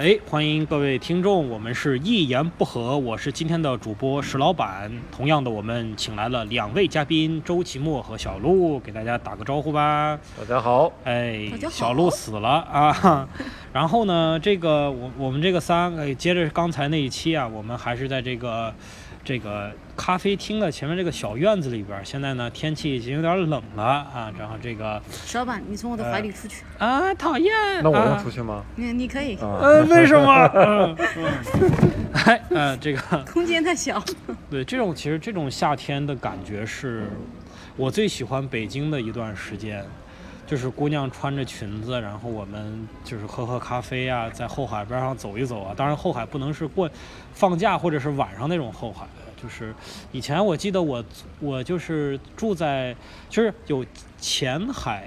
[0.00, 4.90] 哎，欢迎各位听众，我们是一言不合，我是今天的主播石老板。
[5.12, 10.18] 同样的，我们请来了两位嘉宾周奇墨和小鹿，给大家打个招呼吧。
[10.38, 13.28] 大家好，哎小鹿死了啊！
[13.74, 18.72] 然后呢，这个我我们这个三，哎，接着刚才那一期啊，我们还是在这个
[19.22, 22.04] 这个咖啡厅的前面这个小院子里边儿。
[22.04, 26.64] 现在呢，天气已经有点冷了啊，然后这个石老板，你从我的怀里出去。
[26.78, 27.52] 啊，讨厌。
[27.82, 28.64] 那我啊能出去吗？
[28.76, 30.50] 你你可以，啊，呃，为什么？
[30.54, 31.30] 嗯嗯，
[32.26, 33.00] 哎，呃，这个
[33.30, 34.02] 空间太小。
[34.50, 37.08] 对这种其实这种夏天的感觉是
[37.76, 39.84] 我最喜欢北京的一段时间，
[40.50, 45.72] 就是姑娘穿着裙子，然后我们就是喝喝咖啡啊，在后海边上走一走啊。
[45.76, 46.90] 当然后海不能是过
[47.32, 49.06] 放假或者是晚上那种后海，
[49.40, 49.72] 就是
[50.10, 51.04] 以前我记得我
[51.38, 52.96] 我就是住在
[53.28, 53.86] 就是有
[54.18, 55.04] 前海。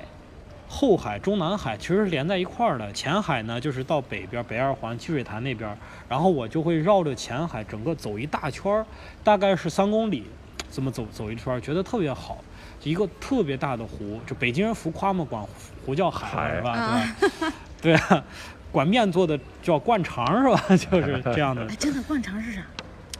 [0.69, 2.89] 后海、中南海其实连在一块儿的。
[2.93, 8.85] 前海呢，就是到北边北二环积水潭那边，然后我就会绕着前海整个走一大圈儿，
[9.25, 10.23] 大概是三公里，
[10.71, 12.37] 这么走走一圈，觉得特别好。
[12.83, 15.43] 一个特别大的湖，就北京人浮夸嘛，管
[15.85, 16.71] 湖叫海海是吧？
[16.71, 17.53] 啊对吧？
[17.81, 18.23] 对啊，
[18.71, 20.61] 管面做的叫灌肠是吧？
[20.75, 21.75] 就是这样的哎，。
[21.75, 22.61] 真的灌肠是啥？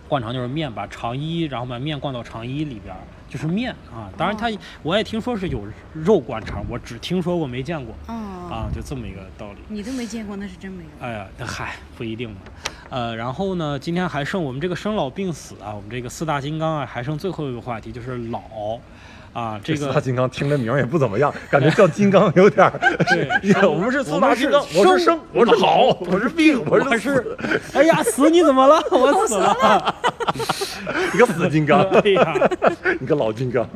[0.08, 4.12] 灌肠就是面，把肠衣，然后把面灌到肠衣里边儿，就是面啊。
[4.18, 8.14] 当然它哦我也听说是有肉灌肠，我只听说过没见过哦，
[8.52, 9.60] 啊，就这么一个道理。
[9.70, 10.90] 你都没见过，那是真没有。
[11.00, 12.38] 哎呀，那嗨，不一定嘛。
[12.90, 18.42] 呃，然后呢，今天还剩我们这个生老病死啊，我们这个四大金刚啊，还剩最后一个话题就是老
[19.34, 22.80] 啊，这个四大金刚听这名儿也不怎么样，感觉叫金刚有点儿。
[23.10, 27.38] 对我们是四大金刚，我们是生，我是好，我是病，我是是死，
[27.74, 28.82] 哎呀，死你怎么了？
[28.92, 29.96] 我死了。
[31.12, 32.50] 你个死金刚，哎呀，
[33.00, 33.68] 你个老金刚。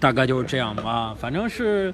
[0.00, 1.92] 大概就是这样吧，反正是，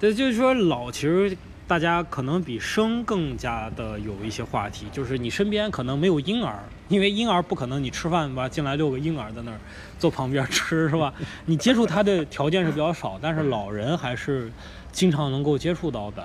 [0.00, 1.36] 对，就是说老，其实
[1.68, 9.58] 大家可能比生更加的有一些话题，就是你身边可能没有婴儿，因为婴儿不可能你吃饭吧进来六个婴儿在那儿
[9.98, 11.12] 坐旁边吃是吧？
[11.44, 14.50] 你接触他的条件是比较少，但是老人还是
[14.90, 16.24] 经常能够接触到的。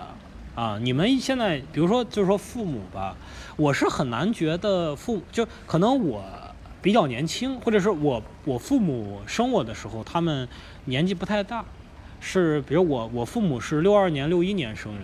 [0.56, 3.18] 啊，你们现在比如说就是说父母吧，
[3.58, 6.24] 我是很难觉得父就可能我
[6.82, 10.48] 比较年轻，或者是我我父母生我的时候，他们
[10.86, 11.66] 年纪不太大，
[12.22, 15.02] 是比如我我父母是六二年六一年生人，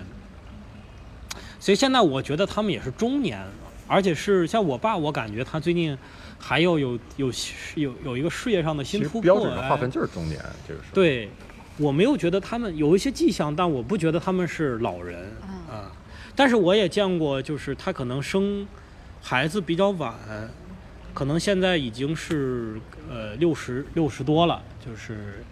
[1.60, 3.44] 所以现在我觉得他们也是中年，
[3.86, 5.98] 而且是像我爸，我感觉他最近
[6.40, 7.32] 还要有有
[7.76, 10.88] 有有一个事业上的新其实突破，标准的划哎分就是中年，这个是。
[10.94, 11.30] 对，
[11.78, 15.92] 我没有觉得他们有一些迹象，但我不觉得他们是老人啊啊。
[16.36, 18.66] 但是我也见过，就是他可能生
[19.22, 20.16] 孩子比较晚，
[21.14, 25.44] 可能现在已经是呃六十六十多了，就是。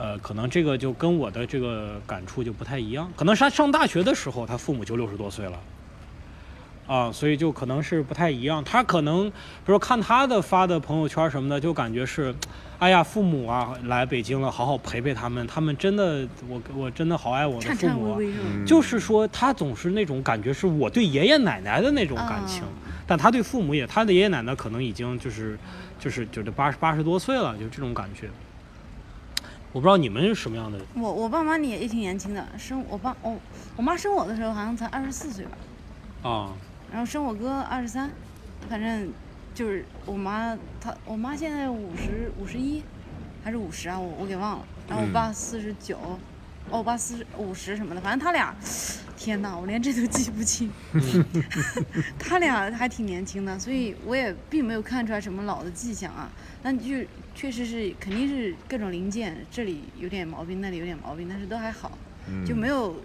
[0.00, 3.10] 呃，可能这个就跟我的这个感触就不太一样。
[3.16, 5.58] 可能是他上大学的时候，他父母就六十多岁了，
[6.86, 8.62] 啊，所以就可能是不太一样。
[8.62, 12.32] 他可能，比如说看他的发的朋友圈什么的，就感觉是，
[12.78, 18.18] 哎呀，父母啊来北京了，好好陪陪他们，他们真的，我我真的好爱我的父母、啊。
[18.64, 22.68] 就是说，他总是那种感觉，是我对爷爷奶奶的那种感情，啊
[23.04, 25.58] 但他对父母也，他的爷爷奶奶可能已经就是，
[25.98, 28.30] 就是就是八十八十多岁了，就这种感觉。
[29.72, 33.38] 我不知道你们是什么样的我我爸妈也也挺年轻的，生我爸我
[33.76, 35.58] 我妈生我的时候好像才二十四岁吧，
[36.28, 36.52] 啊，
[36.90, 38.10] 然后生我哥二十三，
[38.68, 39.12] 反正
[39.54, 42.82] 就是我妈她我妈现在五十五十一
[43.44, 44.64] 还是五十啊，我我给忘了。
[44.88, 46.18] 然后我爸四十九，哦
[46.70, 48.54] 我爸四十五十什么的，反正他俩，
[49.16, 50.70] 天哪，我连这都记不清。
[52.18, 56.30] 他俩还挺年轻的，所以我也并没有看出来什么老的迹象啊。
[56.62, 56.96] 但就
[57.34, 61.96] 确实是肯定是各种零件这里有点毛病，那里有点毛病，但是都还好，
[62.28, 62.96] 嗯就没有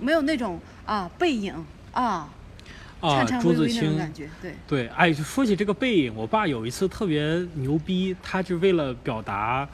[0.00, 1.54] 没有那种啊背影
[1.92, 2.32] 啊
[3.02, 4.54] 啊朱自清感觉，对。
[4.66, 7.22] 对，哎，说起这个背影，我爸有一次特别
[7.54, 9.68] 牛逼，他就为了表达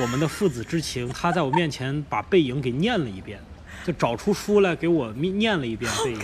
[0.00, 3.40] 我们的父子之情，他在我面前把背影给念了一遍，
[3.84, 6.20] 就找出书来给我念念了一遍背影，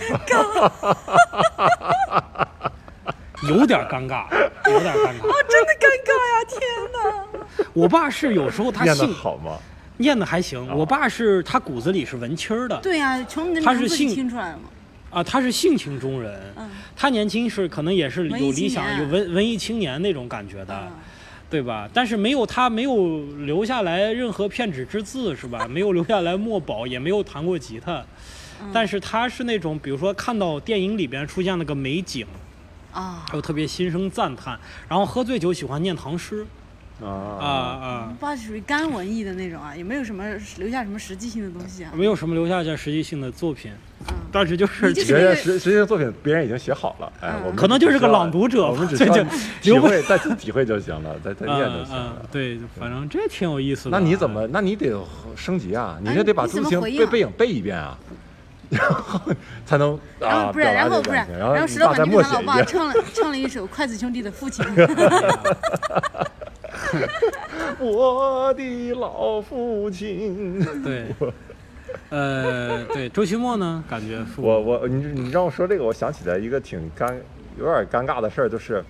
[3.49, 4.25] 有点尴尬，
[4.71, 5.21] 有点尴尬。
[5.49, 6.45] 真的尴尬呀！
[6.47, 6.59] 天
[6.93, 7.65] 哪！
[7.73, 9.57] 我爸是有时候他念得性好吗？
[9.97, 14.69] 念的还行，我爸是他骨子里是文青儿的，对呀、从你的名字里他是姓听出来了嘛。
[15.13, 20.73] 啊，他是性情中人，嗯他年轻时可能也是有理想、有文文艺青年那种感觉的。
[20.73, 20.91] 嗯
[21.49, 21.87] 对吧？
[21.93, 25.67] 但是没有他没有留下来任何片纸之字，是吧？
[25.67, 28.03] 没有留下来墨宝，也没有弹过吉他。
[28.59, 32.25] 嗯但是他是那种，比如说看到电影里边出现那个美景，
[32.91, 34.59] 啊他，就特别心生赞叹。
[34.89, 36.43] 然后喝醉酒喜欢念唐诗，
[37.01, 40.23] 啊啊啊我，爸属于干文艺的那种啊，也没有什么
[40.57, 41.91] 留下什么实际性的东西啊。
[41.95, 43.71] 没有什么留下些实际性的作品，
[44.07, 48.95] 嗯，但是就是你这是人家实实际上作品别人已经写好了，哎，嗯我们可能就是个朗读者我们只
[49.61, 52.27] 体会，再去体会就行了，再再念就行嗯了嗯。
[52.31, 53.97] 对，反正这挺有意思的。
[53.97, 54.47] 那你怎么？
[54.47, 54.95] 那你得
[55.35, 55.97] 升级啊！
[56.01, 57.97] 你哎这得把朱自清背背影背一遍啊，
[58.69, 59.19] 然后
[59.65, 64.63] 才能啊然后不是，然后不是然然后石头板就他老爸唱了唱了一首筷子兄弟的父亲。
[67.79, 71.05] 我的老父亲，对？
[72.09, 73.83] 呃，对，周奇墨呢？
[73.89, 77.13] 感觉我我你你让我说这个，我想起来一个挺尴
[77.57, 78.83] 有点尴尬的事儿，就是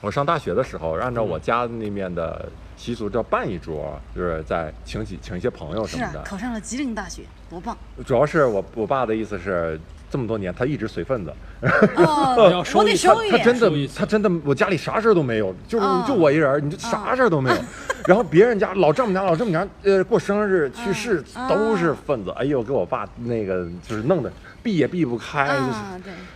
[0.00, 6.22] 我上大学的时候，按照我家那面的习俗，叫办一桌，就是在请几请一些朋友什是啊么的，。
[6.22, 7.76] 考上了吉林大学，多棒！
[8.06, 9.78] 主要是我我爸的意思是，
[10.14, 11.34] 这么多年他一直随份子，
[11.66, 13.42] 我得一收一点。
[13.42, 17.56] 他真的他真的，我家里啥事儿都没有，就是哦就我一人儿，你就啥事儿都没有。
[18.06, 22.30] 然后别人家老丈母娘、老丈母娘，呃，过生日、去世嗯都是份子。
[22.36, 24.30] 哎呦，给我爸那个就是弄的
[24.62, 25.58] 避也避不开，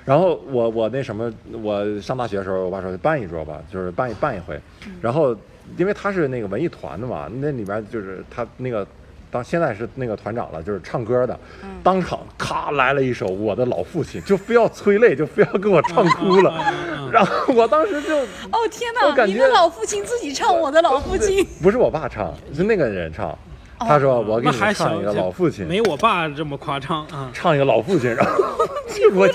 [0.04, 1.32] 然后我我那什么，
[1.62, 4.60] 我上大学的时候，我爸说办一桌吧，就是办办一回。
[5.00, 5.36] 然后
[5.76, 8.84] 因为他是那个文艺团的嘛，那里面就是他那个
[9.30, 11.38] 当现在是那个团长了，就是唱歌的，
[11.82, 16.72] 当场咔来了一首《我的老父亲》，就非要催泪，就非要给我唱哭了。
[17.12, 23.36] 然后我当时就哦天哪，我感觉你的老父亲自己唱我的老父亲，不是我爸唱，是那个人唱。
[23.80, 27.30] 他说我给你唱一个老父亲，没我爸这么夸张啊。
[27.34, 28.32] 唱一个老父亲，然后
[29.14, 29.28] 我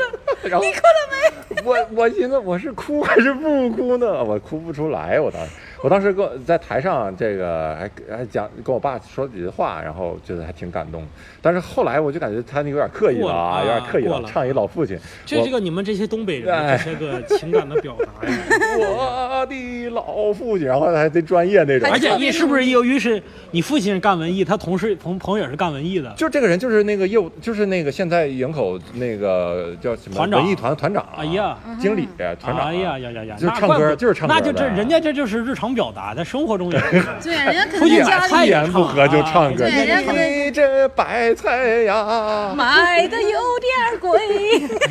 [0.43, 1.61] 然后你哭了没？
[1.63, 4.21] 我我寻思我是哭还是不哭呢？
[4.23, 5.51] 我哭不出来，我当时
[5.83, 11.05] 我当时跟我在台上这个还还讲跟我爸说几句话，然后觉得还挺感动。
[11.41, 18.37] 但是后来我就感觉他那有点刻意了啊，有点刻意了，了唱一老父亲，我就这个你们这些东北人哎这些个情感的表达呀，
[18.79, 23.21] 我的老父亲，然后还得专业那种，而且你是不是由于是
[23.51, 32.07] 你父亲是干文艺，他同事朋朋友也是干文艺的，就这个人就是那个业务，就是那个现在营口那个叫什么团长文艺团团长，哎呀，经理
[32.39, 37.03] 团长，哎呀呀呀呀，就是唱歌，就是唱歌，那就这人家这就是日常表达，在生活中也是。
[37.21, 44.19] 对，人家可出去能在家一言不合就唱歌，对人家可能你这白菜呀，买的有点贵。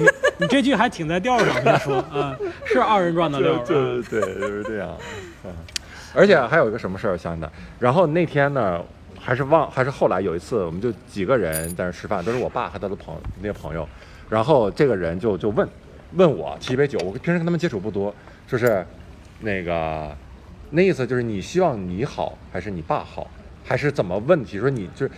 [0.38, 4.02] 你这句还挺在调上，你说啊，是二人转的料 就儿啊。
[4.10, 4.96] 就对，就是这样。
[5.44, 5.50] 嗯，
[6.14, 8.80] 而且还有一个什么事儿，想起来，然后那天呢，
[9.20, 13.88] 还是忘，还是后来有一次，我们就几个人在那吃饭，都是我爸和他的朋那个朋友，
[14.28, 15.68] 然后这个人就就问
[16.14, 18.14] 问我提一杯酒，我平时跟他们接触不多，
[18.46, 18.84] 就是
[19.40, 20.14] 那个
[20.72, 23.30] 那意思就是你希望你好还是你爸好，
[23.64, 24.58] 还是怎么问题？
[24.58, 25.12] 说你就是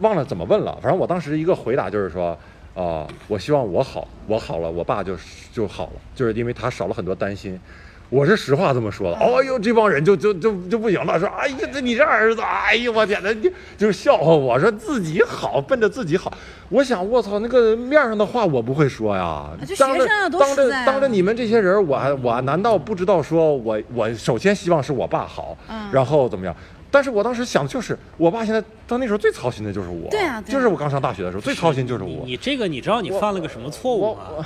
[0.00, 2.36] 忘了怎么问了，反正我当时一个回答就是说。
[2.74, 5.18] 啊、我希望我好，我好了，我爸就
[5.52, 7.60] 就好了，就是因为他少了很多担心。
[8.10, 9.18] 我是实话这么说的。
[9.18, 16.32] 哦呦，这帮人就就就就不行了，说哎呀，这你这儿子，哎呦我天呐，你就是笑话我说自己好，奔着自己好。
[16.70, 26.54] 我想我操，那个面上的话我不会说呀，当着啊当着当着你们这些人，我还我难道不知道说我我首先希望是我爸好，嗯然后怎么样？
[26.90, 32.08] 但是我当时想的就是，我爸现在到那时候最操心的就是我，对啊对啊就是我刚上大学的时候最操心就是我。
[32.08, 34.44] 你你这个你知道你犯了个什么错误吗？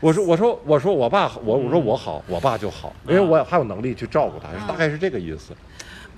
[0.00, 5.52] 我我我说我说我说我爸我我说我好，我爸就好，因为我还有能力去照顾他，是大概是这个意思。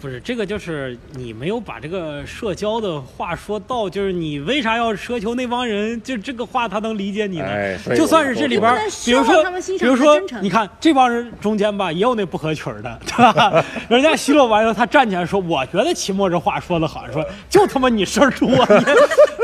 [0.01, 7.47] 不是这个，就是你没有把这个社交的话说到，就是你为啥要奢求那帮人就这个话他能理解你呢？
[7.47, 9.43] 哎就算是这里边比如说
[9.79, 13.65] 比如说你看这帮人中间吧，也有那不合群的，对吧？
[13.89, 18.49] 人家奚落完以后，他站起来说：“我觉得期末这话说的好，说 就他妈你事儿多，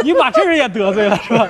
[0.02, 1.48] 你你把这人也得罪了，是吧？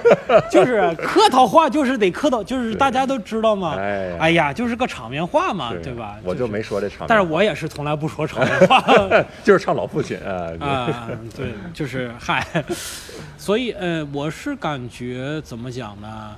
[0.50, 3.74] 就是客套话，就是得客套，就是大家都知道嘛。
[4.18, 6.16] 哎呀就是个场面话嘛，对对吧？
[6.22, 8.82] 我就没说这场面，但是我也是从来不说场面话。
[9.44, 12.64] 就是唱老父亲啊，啊，对，就是嗨，
[13.36, 16.36] 所以呃，我是感觉怎么讲呢？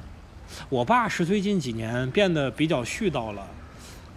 [0.68, 3.46] 我爸是最近几年变得比较絮叨了，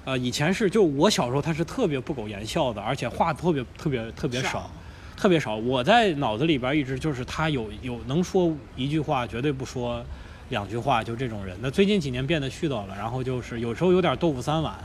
[0.06, 4.70] 呃，以前是就我小时候他是特别不苟言笑的，而且话特别特别特别少，
[5.16, 5.56] 特别少。
[5.56, 10.04] 我在脑子里边一直就是他有有能说一句话，绝对不说
[10.50, 11.58] 两句话，就这种人。
[11.60, 14.76] 那最近几年变得絮叨了，然后就是有时候有点豆腐三碗，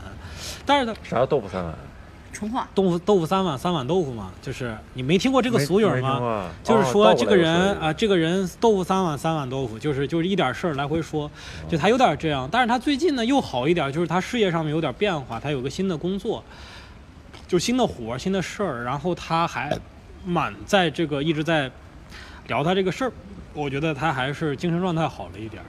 [0.65, 1.73] 但是他啥叫豆腐三碗？
[2.33, 6.49] 重话，豆腐豆腐三碗三碗豆腐嘛，就是你没听过这个俗语吗？
[6.63, 11.29] 就是说这个人啊、这个人豆腐三碗三碗豆腐，就是就是一点事儿来回说，
[11.69, 12.49] 就他有点这样。
[12.51, 16.43] 但是他最近呢又好一点，就是他事业上面有点变化，他有个新的工作，
[17.47, 19.77] 就新的活儿、新的事儿，然后他还
[20.25, 21.71] 满在这个一直在
[22.47, 23.11] 聊他这个事儿，
[23.53, 25.65] 我觉得他还是精神状态好了一点儿。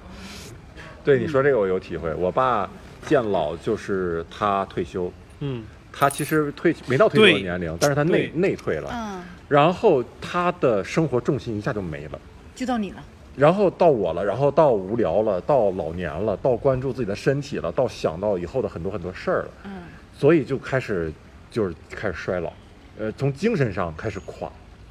[1.04, 2.66] 对你说这个我有体会，我爸
[3.06, 5.62] 见老就是他退休，嗯
[5.96, 12.18] 他其实退没到退休的年龄，但是他内内退了，嗯，然后他的生活重心一下就没了。
[12.54, 13.02] 就到你了。
[13.36, 19.70] 然后到我了，然后到无聊了，到老年了，到关注自己的身体了，到想到以后的很多很多事儿了，嗯，
[20.16, 21.12] 所以就开始
[21.50, 22.52] 就是开始衰老，
[22.98, 24.50] 呃，从精神上开始垮，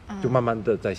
[0.10, 0.22] 嗯。
[0.22, 0.93] 就慢慢的在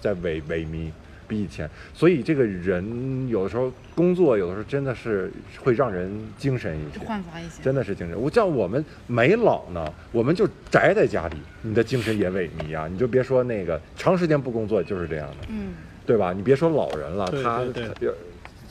[0.00, 0.90] 在萎萎靡，
[1.34, 1.68] 比以前。
[1.92, 6.98] 所以这个人有的时候工作，有的时候真的是会让人精神一。
[6.98, 7.62] 焕发一些。
[7.62, 12.86] 真的是精神，我叫我们没老呢，我们就宅在家里，你的精神也萎靡啊！
[12.86, 15.74] 你就别说那个长时间不工作就是这样的，嗯，
[16.06, 16.32] 对吧？
[16.32, 17.94] 你别说老人了，对他对对他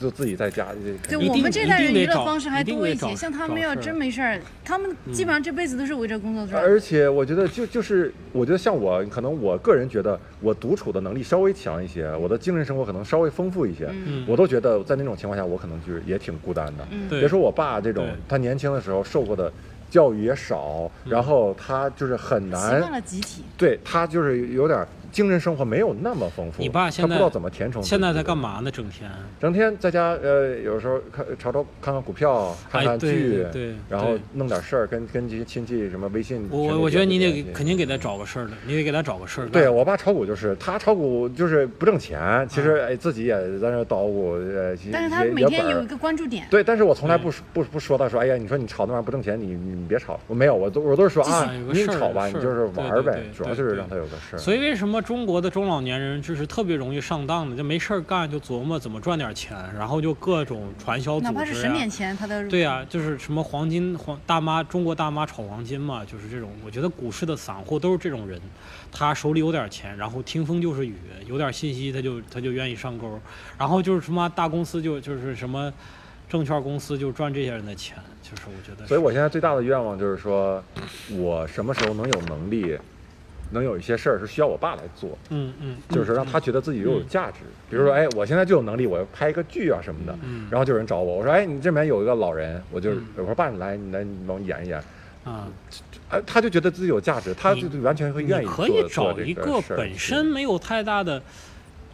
[0.00, 6.62] 就自己在家里，就我们这代人娱乐方式还多一些，像他们要真没事儿，他们基本上这辈子都是围着工作转。
[6.62, 16.86] 而且我觉得就就是，我觉得像我，可能我个人觉得我独处的能力稍微强一些，我的精神生活可能稍微丰富一些，嗯我都觉得在那种情况下，我可能就是也挺孤单的。
[17.08, 19.52] 别说我爸这种，他年轻的时候受过的
[19.90, 23.42] 教育也少，然后他就是很习难惯，了集体。
[23.56, 24.84] 对他就是有点
[25.14, 26.60] 精神生活没有那么丰富。
[26.60, 27.82] 你爸现在他不知道怎么填充。
[27.82, 28.34] 现在在干？
[28.34, 28.68] 嘛呢？
[28.68, 29.08] 整天？
[29.40, 36.46] 整天在家，呃，有时候看炒炒看看股票，看看剧，对对然后弄点事儿，跟跟这些亲戚什么微信。
[36.50, 39.46] 我群我我觉得你得肯定给他找个事儿的，你得给他找个事儿。
[39.46, 46.44] 对我爸炒股就是他炒股就是不挣钱，其实哎自己也在那捣鼓，呃，其实但是他也每也本儿天有一个关注点。
[46.50, 50.18] 对，但是我从来不说不不说他说，哎呀，你说你炒那玩意儿不挣钱，你你你别炒。
[50.26, 54.38] 我没有，我都我都是说啊你炒吧，你就是玩儿呗主要就是让他有个事儿。
[54.38, 66.50] 所以为什么中国的中老年人就是特别容易上当的，就没事儿干就琢磨怎么赚点钱，然后就各种传销组织、啊，哪怕是十点钱，他的对呀、就是什么黄金黄大妈，中国大妈炒黄金嘛，就是这种。
[66.64, 68.40] 我觉得股市的散户都是这种人，
[68.90, 70.96] 他手里有点钱，然后听风就是雨，
[71.26, 73.20] 有点信息他就他就愿意上钩，
[73.58, 75.70] 然后就是什么大公司就就是什么
[76.28, 78.86] 证券公司就赚这些人的钱，就是我觉得。
[78.86, 80.64] 所以我现在最大的愿望就是说，
[81.10, 82.78] 我什么时候能有能力，
[83.54, 87.38] 能有一些事儿是需要我爸来做，嗯嗯，就是让他觉得自己又有嗯价值。
[87.70, 94.78] 比如说，哎，我现在就有能力，我要拍一个剧啊什么的，嗯然后就有人找我，我说，哎，你这边有一个老人，我就嗯我说爸，你来，你来，你帮我演一演。
[95.24, 95.48] 啊，
[96.10, 101.22] 哎，他就觉得自己有价值，他就完全会愿意你可以找一个本身没有太大的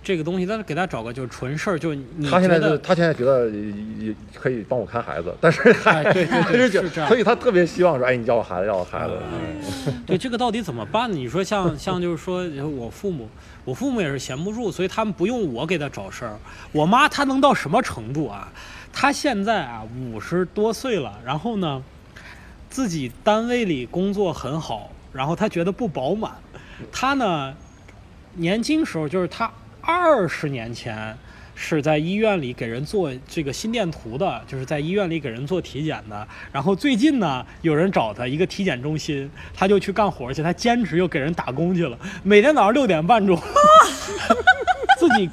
[0.02, 9.14] 这个东西，但是给他找个就是纯事儿，就你他现在就他现在觉得也也可以帮我看孩子，但是还哎对对对是是这样所以他特别希望说，哎，你要我孩子，要我孩子。
[9.32, 11.16] 嗯对这个到底怎么办呢？
[11.16, 13.28] 你说像像就是说我父母，
[13.64, 16.36] 我父母也是闲不住，所以他们不用我给他找事儿。
[16.72, 18.50] 我妈她能到什么程度啊？
[18.92, 21.82] 她现在啊五十多岁了，然后呢，
[22.68, 26.32] 自己单位里工作很好，然后她觉得不饱满。
[26.90, 27.54] 她呢，
[28.34, 29.50] 年轻时候就是她
[29.82, 31.16] 二十年前。
[31.62, 36.26] 是在医院里给人做这个心电图的，就是在医院里给人做体检的。
[36.50, 43.38] 然后最近呢，有人找他一个体检中心，他就去干活去，他兼职又给人打工去了，每天早上六点半钟，
[44.98, 45.28] 自 己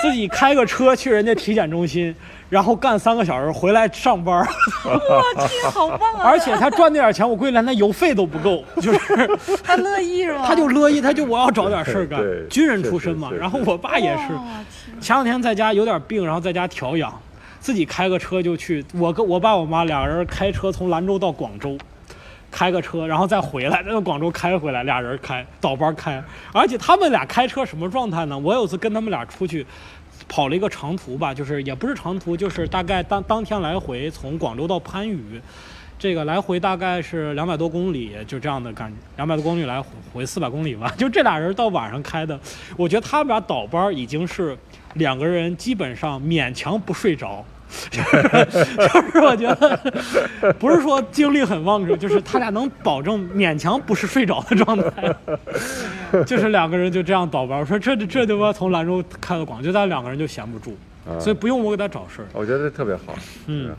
[0.00, 2.14] 自己开个车去人家体检中心，
[2.54, 4.46] 然后干三个小时回来上班儿，
[4.84, 6.20] 我天，好棒啊！
[6.22, 9.28] 而且他赚那点钱，我估计连他邮费都不够，就是
[9.64, 10.44] 他乐意是吧？
[10.46, 13.28] 他就乐意，他就我要找点事儿干，军人出身嘛。
[13.36, 15.00] 然后我爸也是。
[15.00, 17.12] 前两天在家有点病，然后在家调养，
[17.58, 18.84] 自己开个车就去。
[18.94, 21.76] 我跟我爸我妈俩人开车从兰州到广州，
[22.54, 26.22] 开个车，然后再回来，再从广州开回来，俩人开倒班开。
[26.52, 28.38] 而且他们俩开车什么状态呢？
[28.38, 29.66] 我有次跟他们俩出去。
[30.26, 35.18] 跑了一个长途吧，就是也不是长途，就是大概当当天来回从广州到番禺，
[35.98, 39.82] 这个来回大概是两百多公里，就这样的感觉，两百多公里来
[40.12, 40.90] 回四百公里吧。
[40.96, 42.38] 就这俩人到晚上开的，
[42.76, 44.56] 我觉得他们俩倒班已经是
[44.94, 47.44] 两个人基本上勉强不睡着。
[47.90, 48.22] 就 是
[48.76, 55.14] 就是我觉得不是说精力很旺盛，就是他俩能保证勉强不是睡着的状态，
[56.24, 57.58] 就是两个人就这样倒班。
[57.58, 62.26] 我说这这他妈从兰州开到广州，就咱两个人就闲不住，啊所以不用我给他找事儿。
[62.32, 63.14] 我觉得特别好。
[63.46, 63.74] 嗯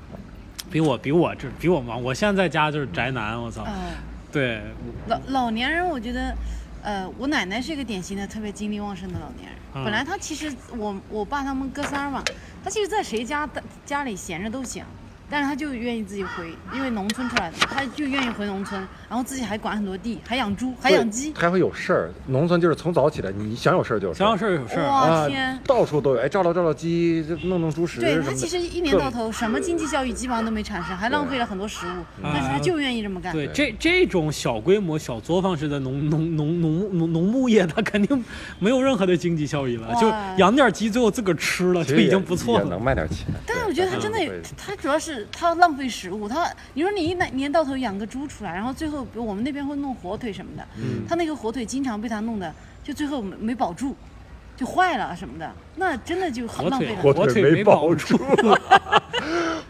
[0.71, 3.63] 比我比我这比我忙，我现在在家就是宅男，我操！
[3.67, 3.93] 嗯，
[4.31, 4.61] 对，
[5.07, 6.35] 老老年人，我觉得，
[6.81, 9.55] 呃，我奶奶是一个典型的特别精力旺盛的老年人。
[9.83, 12.23] 本来他其实我我爸他们哥仨嘛，
[12.63, 14.85] 他其实在谁家的家里闲着都行，
[15.29, 21.31] 但是他就愿意自己回，因为农村出来的，他就愿意回农村，然后自己还管很多地，还养猪，还养鸡。
[21.33, 22.11] 还会有事儿。
[22.27, 24.37] 农村就是从早起来，你想有事儿就有事想有。
[24.37, 24.83] 事儿有事儿。
[24.89, 28.01] 哇啊天，到处都有，哎，照料照料鸡，弄弄猪食。
[28.01, 33.31] 对他其实一年到头什么经济效益基本上都没产生，还浪费了很多食物，但是他就愿意这么干。
[33.31, 38.21] 对，这这种小规模、小作坊式的农农农农农农牧业，他肯定
[38.59, 42.83] 没有任何的经济效益了，就养点鸡，最后自个儿吃了，就已经不错了也能。
[42.83, 43.27] 卖点钱。
[43.47, 44.19] 但是我觉得他真的
[44.57, 46.27] 他主要是就是它浪费食物。
[46.27, 53.95] 他你说你一年年到头养个猪出来，然后最后比如我们那边会弄火腿什么的，嗯它那个火腿经常被他弄的，就最后没没保住，
[54.57, 57.01] 就坏了什么的，那真的就很火腿浪费了。
[57.01, 58.17] 火火腿没没保保住，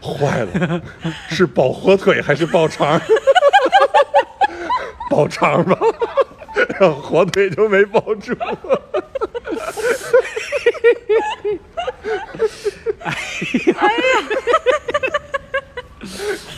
[0.00, 0.80] 坏了，
[1.28, 3.00] 是保火腿还是保肠？
[5.08, 5.78] 保肠吧，
[6.80, 8.34] 然后火腿就没保住。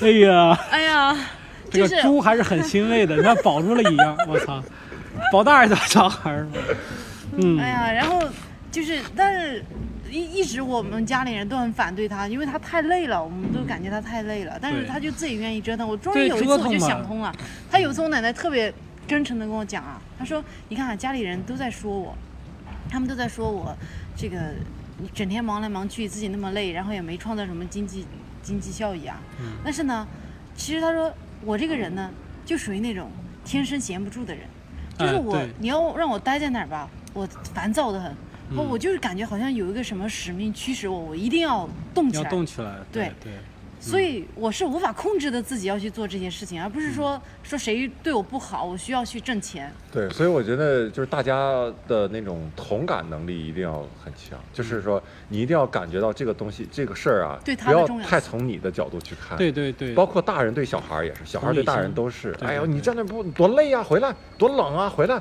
[0.00, 1.37] 哎呀，哎呀，这就
[1.72, 4.62] 是个猪还是很欣慰的，你看保住了一样，我操，
[5.32, 6.46] 保大儿子小孩儿，
[7.36, 8.22] 嗯，哎呀，然后
[8.70, 9.64] 就是，但是
[10.10, 14.58] 一一直我们家里人都很反对他，因为他太累了，我们都感觉他太累了。
[14.60, 15.86] 但是他就自己愿意折腾。
[15.86, 17.32] 我终于有一次我就想通了。
[17.70, 18.72] 他有一次我奶奶特别
[19.06, 22.16] 真诚的跟我讲啊，她说：“你看啊，家里人都在说我，
[22.90, 23.76] 他们都在说我
[24.16, 24.38] 这个
[24.98, 28.06] 你整天忙来忙去，自己那么累，然后也没创造什么经济
[28.42, 29.20] 经济效益啊。
[29.40, 30.06] 嗯但是呢，
[30.54, 31.12] 其实他说
[31.44, 32.10] 我这个人呢，
[32.44, 33.10] 就属于那种
[33.44, 34.44] 天生闲不住的人，
[34.98, 38.10] 就是我、哎你要让我待在那儿吧，我烦躁的很。
[38.56, 42.30] 我嗯我就是感觉好像有一个什么使命驱使我，我一定要动起要来。
[42.30, 43.32] 动起来，对对，
[43.80, 49.72] 所以我是无法控制的自己要去做这些事情，而不是说说谁对我不好，我需要去挣钱。
[49.92, 59.38] 对，所以我觉得就是大家的那种同感能力一定要很强，就是说你一定要感觉到这个东西、这个事儿啊，对它不要的重要太从你的角度去看。
[59.38, 62.36] 对对对，包括大人对小孩儿也是，小孩儿对大人都是。
[62.40, 65.20] 哎呦，你站那不多累呀、回来多冷啊，回来。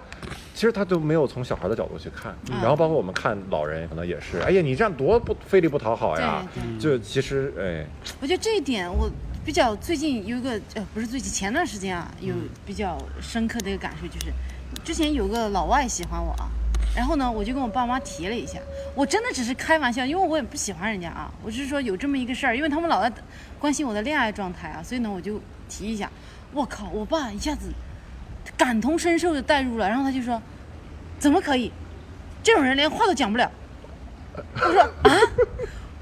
[0.57, 2.35] 其实他都没有从小孩的角度去看。
[2.49, 6.43] 嗯然后包括我们看老人，可能也是，哎呀，你这样多不费力不讨好呀。
[6.79, 7.85] 就其实，哎，
[8.19, 9.07] 我觉得这一点我
[9.45, 14.33] 比较最近有一个呃不是最近前段时间啊有嗯比较深刻的一个感受，就是
[14.83, 16.49] 之前有个老外喜欢我啊，
[16.95, 18.57] 然后呢我就跟我爸妈提了一下，
[18.95, 23.13] 我真的只是开玩笑，因为我也不喜欢人家啊，我只是说有这么一个事儿，因为他们老在
[23.59, 26.09] 关心我的恋爱状态啊，所以呢我就提一下，
[26.51, 27.69] 我靠，我爸一下子
[28.57, 30.41] 感同身受的带入了，然后他就说
[31.19, 31.71] 怎么可以，
[32.41, 33.49] 这种人连话都讲不了。
[34.55, 35.11] 我说啊，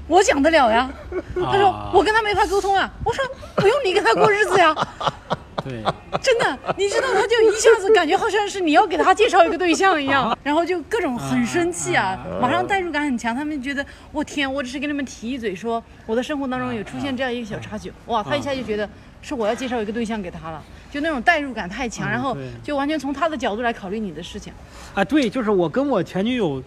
[0.08, 0.90] 我讲得了呀。
[1.34, 2.90] 他说啊我跟他没法沟通啊。
[3.04, 4.74] 我说不用你跟他过日子呀，
[5.64, 5.82] 对，
[6.22, 13.34] 真的，你知道他就一下子感觉好像是你要给他介绍一个对象一样，然后就各种很生气啊啊，马上代入感很强。
[13.34, 18.88] 他们觉得我天，我只是跟你们提一嘴说我的生活当中有出现这样一个小插曲，哇，他一下就觉得
[19.22, 24.52] 是我要介绍一个对象给他了，就那种代入感太强，嗯然后就完全从他的角度来考虑你的事情。
[24.94, 26.62] 啊，对，就是我跟我前女友，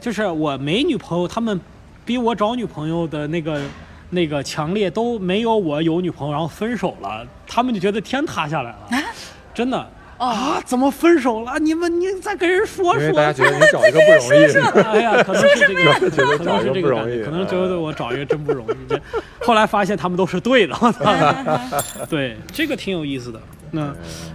[0.00, 1.58] 就是我没女朋友，他们
[2.04, 3.62] 逼我找女朋友的那个
[4.10, 8.88] 那个强烈都没有我有女朋友，然后分手了，他们就觉得天塌下来了，
[9.54, 9.88] 真的。
[10.22, 10.62] 哦啊！
[10.64, 11.58] 怎么分手了？
[11.58, 13.12] 你们你再跟人说说。
[13.12, 14.80] 大家觉得你找一个不容易。
[14.82, 18.74] 哎呀，可能是这个可找一个能是这个感觉，不容易可能觉得我找一个真不容易。
[18.88, 19.00] 这
[19.40, 22.06] 后来发现他们都是对的！
[22.08, 23.40] 对，这个挺有意思的。
[23.72, 23.92] 那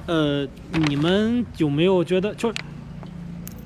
[0.07, 0.45] 呃，
[0.89, 2.53] 你们有没有觉得就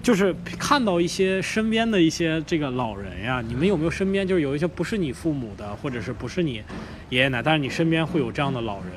[0.03, 3.41] 就是看到一些身边的一些这个老人呀？
[3.41, 6.62] 你们有没有身边就是有一些不是你父母的，或者是不是你
[7.10, 8.91] 爷爷奶奶，但是你身边会有这样的老人，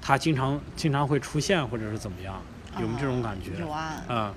[0.00, 2.40] 他经常经常会出现，或者是怎么样？
[2.80, 3.50] 有没有这种感觉？
[3.60, 4.34] 有啊，啊，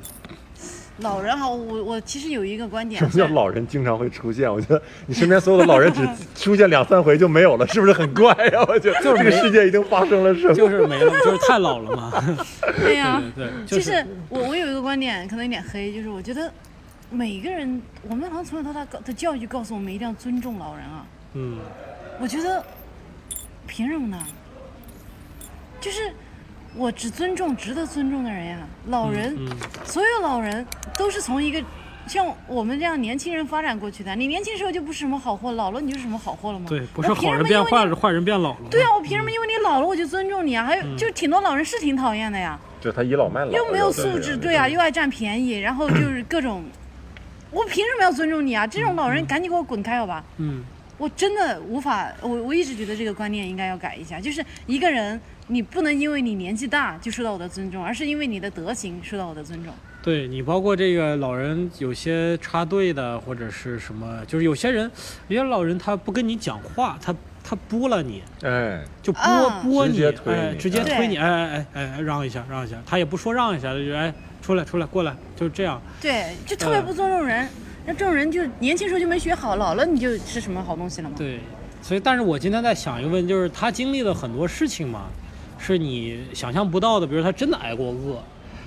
[1.00, 4.52] 老人哈，我我其实有一个观点，什么叫老人经常会出现？
[4.52, 10.54] 我觉得你身边所有的老人只 出现两三回就没有了，是不是很怪呀、我觉得就是这个世界已经发生了什么？
[10.54, 12.12] 就是没了，就是太老了嘛。
[12.82, 16.52] 对呀、对对对，就是其实我我有一个观点，可能有点黑，就是我觉得
[17.10, 21.06] 每个人，我们好像从小到大告的教育就告诉我们一定要尊重老人啊。
[21.34, 21.58] 嗯，
[22.20, 22.64] 我觉得
[23.68, 24.18] 凭什么呢？
[25.80, 26.12] 就是
[26.78, 28.58] 我只尊重值得尊重的人呀。
[28.88, 29.50] 老人，嗯
[29.84, 30.66] 所有老人
[30.98, 31.62] 都是从一个
[32.08, 34.16] 像我们这样年轻人发展过去的。
[34.16, 36.66] 你年轻时候就不是什么好货，老了你就是什么好货了吗？
[36.70, 38.58] 对，不是好人凭什么因为变坏了，坏人变老了。
[38.70, 40.64] 对啊，我凭什么因为你老了我就尊重你啊？
[40.64, 42.60] 还有，就是挺多老人是挺讨厌的呀。
[42.80, 46.64] 对他倚老卖老，又没有素质，人对啊，又爱占便宜，然后就是各种，
[47.52, 48.68] 我凭什么要尊重你啊？
[48.68, 50.24] 这种老人赶紧给我滚开，好吧？
[50.38, 50.64] 嗯，
[50.98, 59.74] 我真的无法，我我一直觉得这个观念应该要改一下，就是一个人，你不能因为你年纪大就受到我的尊重，而是因为你的德行受到我的尊重。
[60.04, 64.90] 对你包括这个老人有些插队的或者是什么，就是有些人，
[65.28, 75.82] 有些老人他不跟你讲话，他他拨了你，哎，就拨、啊拨你，直接推哎，直接推你，哎哎哎哎哎，让一下让一下，他也不说让一下，就哎出来出来过来，就是这样。
[76.02, 77.48] 对，就特别不尊重人。
[77.86, 81.16] 那这种人就年轻时候就没学好，老了你就是什么好东西了吗？
[81.18, 81.40] 对，
[81.82, 85.08] 所以但是我今天在想一个问题，就是他经历了很多事情嘛，
[85.58, 88.22] 是你想象不到的，比如他真的挨过饿，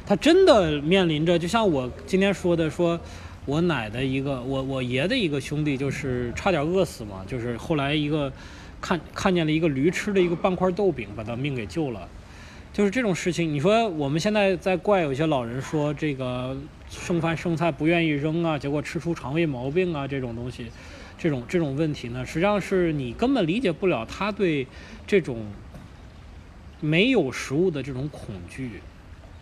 [0.07, 2.99] 他真的面临着，就像我今天说的，说
[3.47, 8.33] 我奶的一个，我我爷的一个兄弟，就是差点饿死嘛，就是后来一个
[8.81, 12.09] 看看见了一个驴吃了一个半块豆饼，把他命给救了。
[12.73, 16.57] 就是这种事情，你说我们现在在怪有些老人说这个
[16.89, 20.67] 剩饭剩菜不愿意扔啊，结果吃出肠胃毛病啊，这种东西，
[21.19, 24.65] 这种这种问题呢，实际上是你根本理解不了他对
[25.05, 25.45] 这种
[26.81, 28.81] 没有食物的这种恐惧，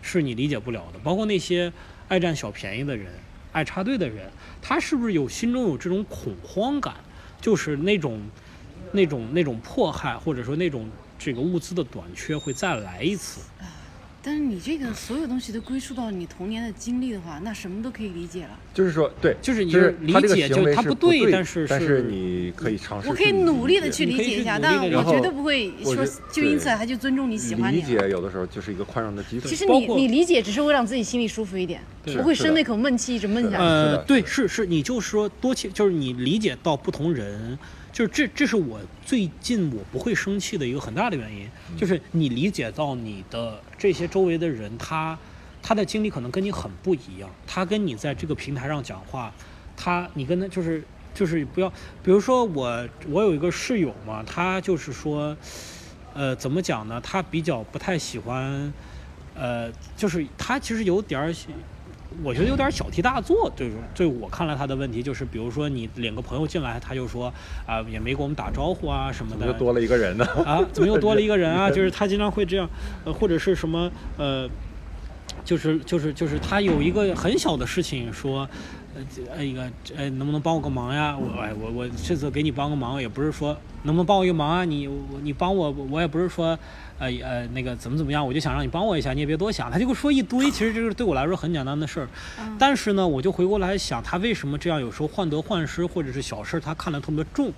[0.01, 0.99] 是你理解不了的。
[0.99, 1.71] 包括那些
[2.07, 3.07] 爱占小便宜的人、
[3.51, 4.29] 爱插队的人，
[4.61, 6.95] 他是不是有心中有这种恐慌感，
[7.41, 8.21] 就是那种
[8.91, 13.41] 那种那种迫害，或者说那种这个物资的短缺会再来一次？
[14.29, 18.51] 但是你这个所有东西都归属到你童年的经历的话，那什么都可以理解了。
[18.75, 27.87] 就是说，对，就是你就是理解就是他不对对，但是但是你可以尝试我可以努力的去理解一下，但我绝对不会说就因此对他就尊重你喜欢理你理。
[27.87, 29.55] 解有的时候就是一个宽容的基础其。
[29.55, 33.63] 实你你理解只是为了让自己心里舒服一点，不会生那口闷气一直闷下去。
[33.63, 37.57] 呃对，是是是，你就说多去，就是你理解到不同人，
[37.99, 45.19] 就是这这是我最近我不会生气的一个很大的原因，就是你理解到你的这些周围的人，他
[45.61, 49.33] 他的经历可能跟你很不一样，他跟你在这个平台上讲话，
[49.75, 50.81] 他你跟他就是
[51.13, 51.67] 就是不要，
[52.01, 55.35] 比如说我我有一个室友嘛，他就是说，
[56.13, 57.01] 呃，怎么讲呢？
[57.01, 58.71] 他比较不太喜欢，
[59.35, 61.47] 呃，就是他其实有点儿喜。
[62.23, 67.31] 我觉得有点小题大做，对对我看来他的问题就是，比如说你领个朋友进来，他就说
[67.65, 70.25] 啊、也没给我们打招呼啊什么的，怎么就多了一个人呢？
[70.45, 71.69] 啊，怎么又多了一个人啊？
[71.71, 72.69] 就是他经常会这样，
[73.05, 74.49] 呃，或者是什么呃，
[75.45, 78.47] 就是就是就是他有一个很小的事情说，
[79.35, 81.17] 呃，一个呃，能不能帮我个忙呀？
[81.17, 84.65] 我哎我我这次给你帮个忙，也不是说能不能帮我一个忙啊？
[84.65, 86.57] 你我你帮我，我也不是说。
[87.01, 89.71] 呃呃，那个怎么怎么样，我就想让你帮我一下，你也别多想。
[89.71, 92.09] 他就说一堆，其实这是对我来说很简单的事儿，
[92.41, 94.81] 嗯但是呢，我就回过来想，他为什么这样？
[94.81, 97.53] 有时候患得患失，或者是小事儿，他看得特别重，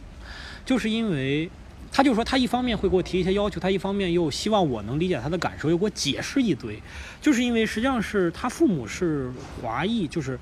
[0.63, 1.49] 就是因为
[1.91, 6.79] 他就说他一方面会给我提一些要求，他一方面又希望我能理解他的感受，又给我解释一堆，
[7.19, 10.39] 就是因为实际上是他父母是华裔，就是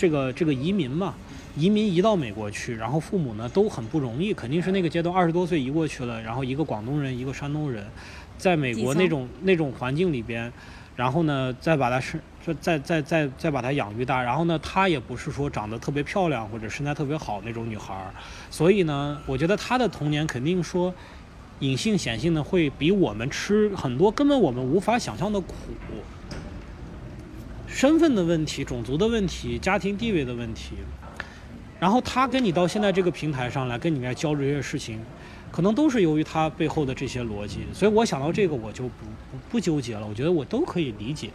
[0.00, 1.14] 这个这个移民嘛。
[1.56, 7.84] 移民移到美国去，然后父母呢都很不容易，肯定是那个阶段二十多岁移过去了，然后一个广东人，一个山东人，
[8.38, 10.50] 在美国那种那种环境里边，
[10.94, 18.14] 然后呢再把他生，就再再再再把他养育大，然后呢她也不是说长得特别漂亮或者身材特别好那种女孩儿，
[18.48, 20.94] 所以呢，我觉得她的童年肯定说
[21.58, 25.54] 隐性显性的会比我们吃很多根本我们无法想象的苦。
[27.70, 30.74] 身份的问题、种族的问题、家庭地位的问题，
[31.78, 35.00] 然后他跟你到现在这个平台上来跟你来交流这些事情，
[35.50, 37.60] 可能都是由于他背后的这些逻辑。
[37.72, 40.06] 所以我想到这个，我就不不不纠结了。
[40.06, 41.30] 我觉得我都可以理解，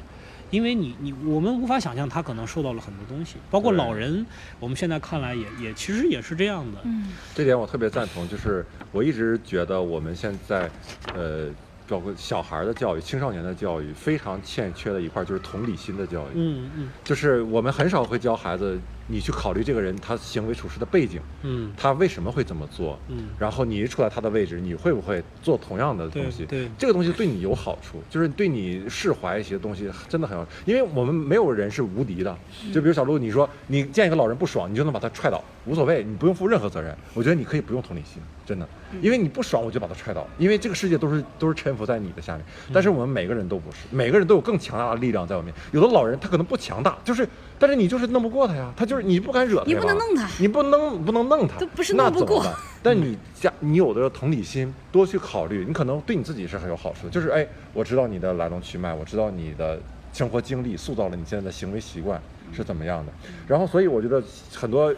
[0.51, 4.25] 因为你你我们无法想象他可能受到了很多东西，包括老人，
[4.59, 6.79] 我们现在看来也也其实也是这样的。
[6.83, 10.69] 嗯，这点我特别赞同，就是我一直觉得我们现在，
[11.15, 11.47] 呃，
[11.87, 16.31] 包括小孩的教育、青少年的教育，非常欠缺的一块就是同理心的教育。
[16.35, 26.45] 嗯嗯就是我们很少会教孩子，你去考虑这个人他行为处事的背景，嗯他为什么会这么做，嗯，然后你一处在他的位置，你会不会做同样的东西？
[26.45, 32.35] 对这个东西对你有好处，就是对你释怀一些东西真的很有，因为我们没有人是无敌的。
[32.73, 36.95] 就比如小鹿，你说你见一个老人不爽，你就能把他踹倒，无所谓，你不用负任何责任。
[37.13, 38.67] 我觉得你可以不用同理心，真的，
[39.01, 42.45] 因为你不爽我就把他踹倒，因为这个世界都是都是臣服在你的下面。
[42.71, 45.53] 但是我们每个人都不是，每个人都有更强大的力量在外面。
[45.71, 47.27] 有的老人他可能不强大，就是，
[47.57, 52.63] 但是你就是弄不过他呀，他就是你不敢惹他，你不能弄他你不能不能弄他，都不是那弄不过怎么办？
[52.83, 57.09] 但你加你有的同理心，多去考虑，你可能对你自己是很有好处的。
[57.09, 59.79] 就是哎，我知道你的来龙去脉，我知道你的
[60.13, 62.21] 生活经历塑造了你现在的行为习惯
[62.53, 63.11] 是怎么样的。
[63.47, 64.21] 然后，所以我觉得
[64.53, 64.93] 很多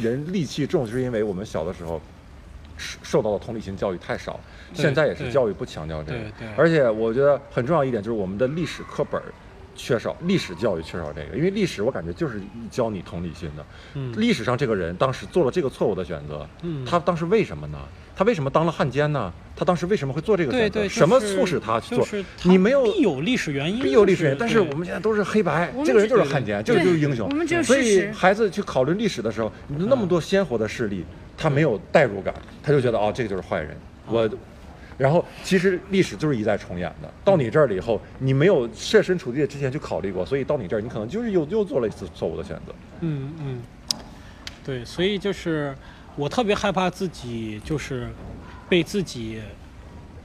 [0.00, 2.00] 人戾气重，就是因为我们小的时候
[2.82, 4.40] 受受到的同理心教育太少，
[4.74, 6.48] 现在也是教育不强调这个对对。
[6.56, 9.24] 而且我觉得很重要一点就是我们的历史课本儿
[9.74, 13.64] 缺少历史教育缺少这个，因为历史我感觉就是教你同理心的。
[13.94, 17.78] 嗯历史上这个人当时做了这个错误的选择，嗯他当时为什么呢？
[18.14, 19.32] 他为什么当了汉奸呢？
[19.56, 20.68] 他当时为什么会做这个选择？
[20.68, 22.04] 对对，什么促使他去做？
[22.04, 27.34] 就是你没有必有历史原因，必有历史原因，但是我们现在都是黑白这个人就是汉奸，这个就是英雄我。
[27.34, 28.06] 们只有所以。
[28.12, 31.06] 孩子去考虑历史的时候，你那么多鲜活的事例，
[31.42, 33.76] 他没有代入感，他就觉得哦，这个就是坏人。
[34.06, 34.30] 我，
[34.96, 37.12] 然后其实历史就是一再重演的。
[37.24, 42.72] 到你这儿了以后，你没有设身处地的之前去考虑过，所以到你这儿，你可能就是又又做了一次错误的选择。
[43.00, 43.62] 嗯嗯，
[44.64, 45.74] 对，所以就是
[46.14, 48.08] 我特别害怕自己就是
[48.68, 49.40] 被自己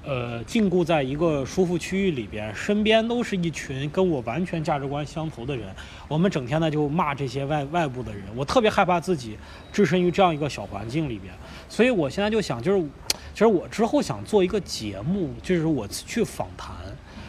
[0.07, 5.67] 呃禁锢在一个舒服区域里边，身边都是一群跟我完全价值观相投的人，
[6.07, 9.37] 我们整天呢就骂这些外外部的人，我特别害怕自己
[9.71, 11.33] 置身于这样一个小环境里边，
[11.67, 12.87] 所以我现在就想就是。
[13.33, 16.75] 其实我之后想做一个节目，就是我去访谈，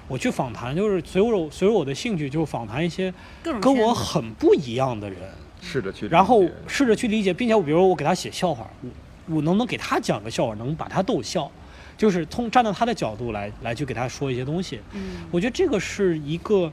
[0.07, 3.13] 我去访谈，就是随我随着我的兴趣，就是访谈一些
[3.61, 5.19] 跟我很不一样的人，
[5.61, 11.51] 试着去，然后试着去理解，并且我比如说我给他写笑话，我我能不能给他讲个笑话，能把他逗笑，
[11.99, 14.81] 就是通站到他的角度来来去给他说一些东西。
[14.95, 16.73] 嗯我觉得这个是一个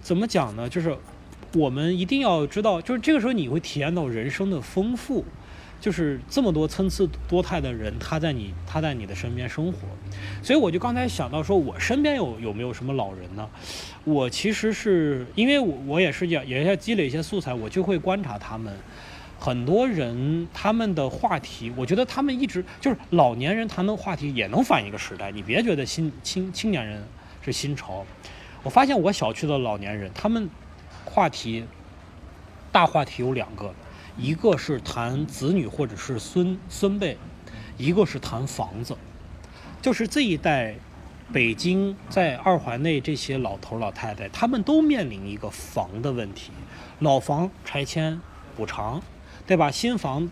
[0.00, 0.68] 怎么讲呢？
[0.68, 0.96] 就是
[1.54, 5.24] 我们一定要知道，就是这个时候你会体验到人生的丰富，
[5.80, 9.78] 就是这么多参差多态的人，他在你他在你的身边生活，
[10.42, 13.46] 所以我就刚才想到说，我身边有有没有什么老人呢？
[14.04, 18.74] 我其实是因为我我也是要也要积累一些素材，我就会观察他们。
[19.44, 25.32] 很多人他们的话题，我觉得他们一直就是老年人谈的话题也能反映一个时代。
[25.32, 27.02] 你别觉得新青青年人
[27.44, 28.06] 是新潮，
[28.62, 30.48] 我发现我小区的老年人他们
[31.04, 31.64] 话题
[32.70, 33.74] 大话题有两个，
[34.16, 37.18] 一个是谈子女或者是孙孙辈，
[37.76, 38.96] 一个是谈房子，
[39.80, 40.76] 就是这一代
[41.32, 46.52] 北京在二环内这些老头老太太，他们都面临一个房的问题，
[47.00, 48.20] 老房拆迁
[48.56, 49.02] 补偿，
[49.52, 49.70] 对吧？
[49.70, 50.26] 新房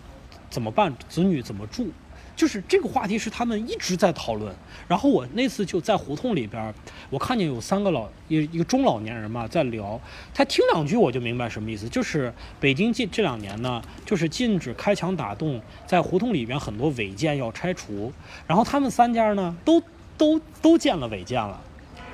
[0.48, 0.90] 怎么办？
[1.06, 1.88] 子女怎么住？
[2.34, 4.50] 就是这个话题是他们一直在讨论。
[4.88, 6.72] 然后我那次就在胡同里边，
[7.10, 10.00] 我看见有三个老一一个中老年人嘛在聊，
[10.32, 18.10] 他听两句我就明白什么意思，就是北京近这两年呢，就是禁止开墙打洞，在胡同里边很多违建要拆除，
[18.46, 19.82] 然后他们三家呢都
[20.16, 21.60] 都都建了违建了。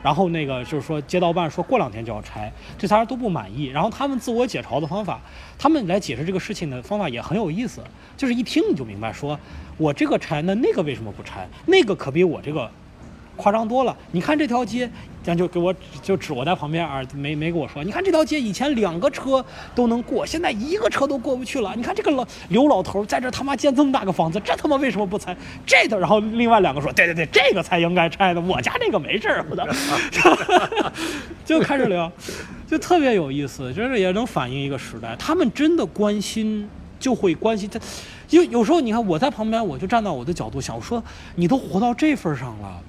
[0.07, 3.65] 然后那个就是说，街道办说过两天就要拆，这仨人都不满意。
[3.65, 5.21] 然后他们自我解嘲的方法，
[5.59, 7.83] 他们来解释这个事情的方法也很有意思，
[8.17, 9.37] 就是一听你就明白说，
[9.77, 11.49] 我这个拆，那那个为什么不拆？
[11.67, 12.71] 那个可比我这个
[13.37, 13.97] 夸张多了。
[14.11, 14.91] 你看这条街，
[15.23, 19.45] 这样就给我就指我在旁边啊，没没跟我说，你看这条街以前两个车
[19.75, 21.73] 都能过，现在一个车都过不去了。
[21.77, 25.37] 你看这个老刘老头在这他妈建这么大个房子，这他妈为什么不拆？
[25.67, 29.67] 这的，然后另外两个说，对对对，这个才应该拆的，我家这个没事儿，我的，
[31.45, 32.11] 就开始聊，
[32.67, 36.69] 就特别有意思，就是也能反映一个时代，他们真的关心，
[36.99, 37.79] 就会关心他。
[38.31, 41.03] 因为有时候你看我在旁边，我就站到我的角度想，我说
[41.37, 42.81] 你都活到这份上了。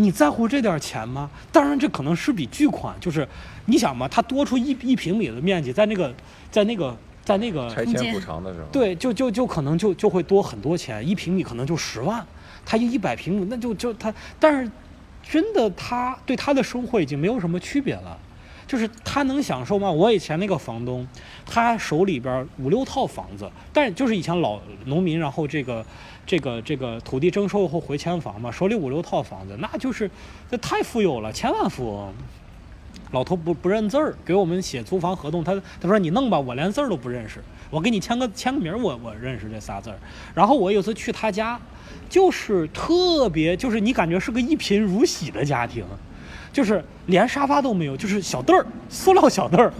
[0.00, 1.28] 你在乎这点钱吗？
[1.50, 2.94] 当然，这可能是笔巨款。
[3.00, 3.26] 就是
[3.66, 6.14] 你想嘛，它多出一一平米的面积，在那个，
[6.52, 12.24] 在那个，在那个拆迁补偿的时候，对，就就就可能就就会多很多钱，一平米可能就十万，
[12.64, 14.70] 他一一百平米那就就他，但是
[15.28, 18.16] 真的他对他的生活已经没有什么区别了，
[18.68, 19.90] 就是他能享受吗？
[19.90, 21.04] 我以前那个房东，
[21.44, 25.84] 他手里边五六套房子，但就是以前老农民，然后这个
[26.26, 30.08] 这个这个土地征收后回迁房嘛，手里五六套房子，那就是
[30.50, 32.14] 这太富有了，千万富翁。
[33.12, 39.98] 老头不不认字儿，给我们写租房合同，他他说你弄吧，我连字儿都不认识，我给你签个签个名，我我认识这仨字儿。
[40.34, 41.58] 然后我有次去他家，
[42.10, 45.82] 就是特别，就是你感觉是个一贫如洗的家庭，
[46.52, 49.72] 就是连沙发都没有，就是小凳儿，塑料小凳儿，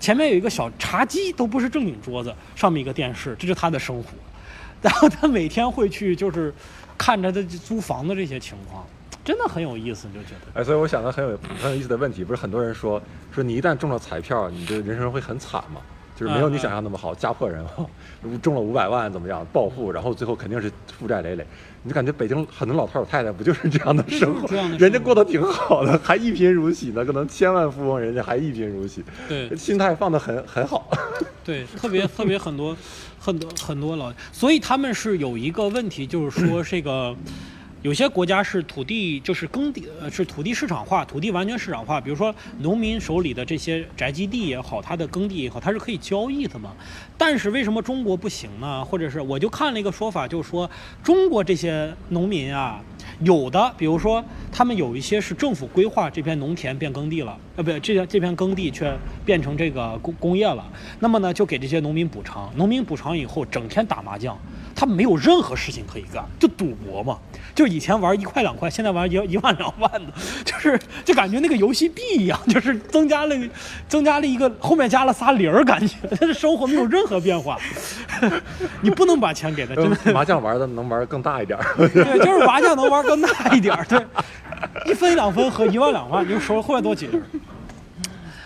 [0.00, 4.10] 前面有一个小茶几，都不是正经桌子，上面一个电视，这是他的生活。
[4.82, 6.52] 然后他每天会去就是
[6.98, 8.84] 看着他租房的这些情况，
[9.24, 10.60] 真的很有意思，你就觉得。
[10.60, 13.00] 哎，所以我想到很有很有意思的问题，不是很多人说
[13.32, 15.80] 说你一旦中了彩票，你的人生会很惨吗？
[16.14, 21.46] 就是没有你想象那么好，家破人亡，中了五百万怎么样，暴富，然后最后肯定是负债累累。
[21.82, 30.88] 你就感觉北京很多老头老太太不就是这样的生活人家过得挺好的，还一贫如洗呢，可能千万富翁人家还一贫如洗，对心态放得很很好。
[31.44, 32.76] 对，特别特别很多
[33.18, 37.16] 很多很多老，所以他们是有一个问题，就是说这个。
[37.82, 42.00] 有些国家是土地就是耕地，呃，是土地市场化，土地完全市场化。
[42.00, 46.70] 比如说农民手里的这些宅基地也好，他的耕地也好，它是可以交易的嘛。
[47.18, 48.84] 但是为什么中国不行呢？
[48.84, 50.70] 或者是我就看了一个说法，就是说
[51.02, 52.80] 中国这些农民啊，
[53.18, 60.64] 有的比如说他们有一些是政府规划这片农田变耕地了，呃，不，这这片耕地却变成这个工工业了。
[61.00, 64.38] 那么呢，就给这些农民补偿，农民补偿以后整天打麻将，
[64.72, 67.18] 他没有任何事情可以干，就赌博嘛。
[67.54, 70.12] 就以前玩一块两块，现在玩一一万两万的，
[70.44, 73.36] 就是就感觉那个游戏币一样，就是增加了
[73.88, 77.58] 增加了一个后面加了仨零儿，感觉他的生活没有任何变化。
[78.80, 80.12] 你不能把钱给他，真的。
[80.12, 81.64] 麻将玩的能玩更大一点儿。
[81.88, 84.00] 对，就是麻将能玩更大一点儿，对，
[84.86, 87.22] 一分两分和一万两万，你就说后面多几人，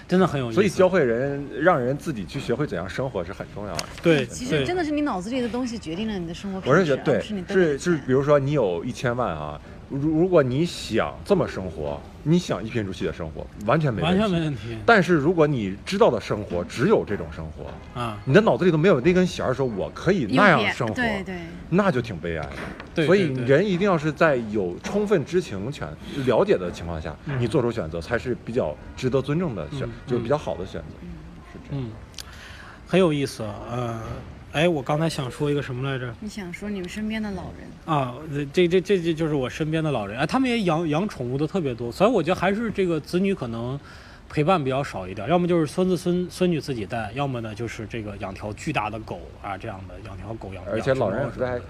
[0.09, 0.55] 真的很有意思。
[0.55, 3.85] 所以教会人，让人自己去学会怎样生活是很重要的。
[4.03, 14.21] 对，其实真的是你脑子里的东西决定了你的生活品质，我是觉得对是，是比如说你有一千万啊，如如果你想这么生活，你想一贫如洗的生活，完全没问完题。
[14.21, 18.19] 全没问题但是如果你知道的生活只有这种生活，啊。
[18.25, 21.37] 你的脑子里都没有那根弦儿，说我可以那样生活，对对，
[21.71, 22.53] 那就挺悲哀的。
[22.95, 25.89] 对所以人一定要是在有充分知情权、
[26.25, 30.97] 了解的情况下，嗯你做出选择才是比较值得尊重的选，嗯就是比较好的选择。
[31.53, 31.85] 是这样。
[31.85, 31.91] 嗯，
[32.87, 33.55] 很有意思啊。
[33.71, 34.01] 呃，
[34.57, 36.11] 哎，我刚才想说一个什么来着？
[36.19, 38.15] 你想说你们身边的老人，啊，
[38.55, 43.79] 这这这这就是我身边的老人，哎，他们也养养宠物的特别多，所以我觉得还是这个子女可能
[44.31, 50.65] 陪伴比较少一点，要么就是孙子孙孙女自己带，要么呢就是这个养条巨大的狗啊这样的，养条狗养。
[50.65, 51.61] 而且老人养只猫实在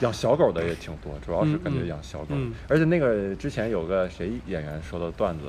[0.00, 2.26] 养小狗的也挺多，主要是感觉养小狗。
[2.32, 5.46] 嗯而且那个之前有个谁演员说的段子，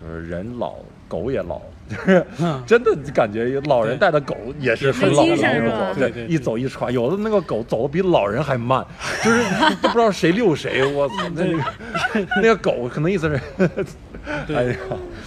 [0.00, 2.62] 就是人老狗也老，就是嗯。
[2.66, 5.92] 真的感觉老人带的狗也是很老的有精神是吧？
[5.92, 8.84] 狗，对一走一喘，有的那个狗走的比老人还慢，
[9.22, 9.42] 就是
[9.82, 13.40] 都不知道谁遛谁，我操，那那个那个狗可能意思是，
[14.46, 14.56] 对。
[14.56, 14.76] 哎呀，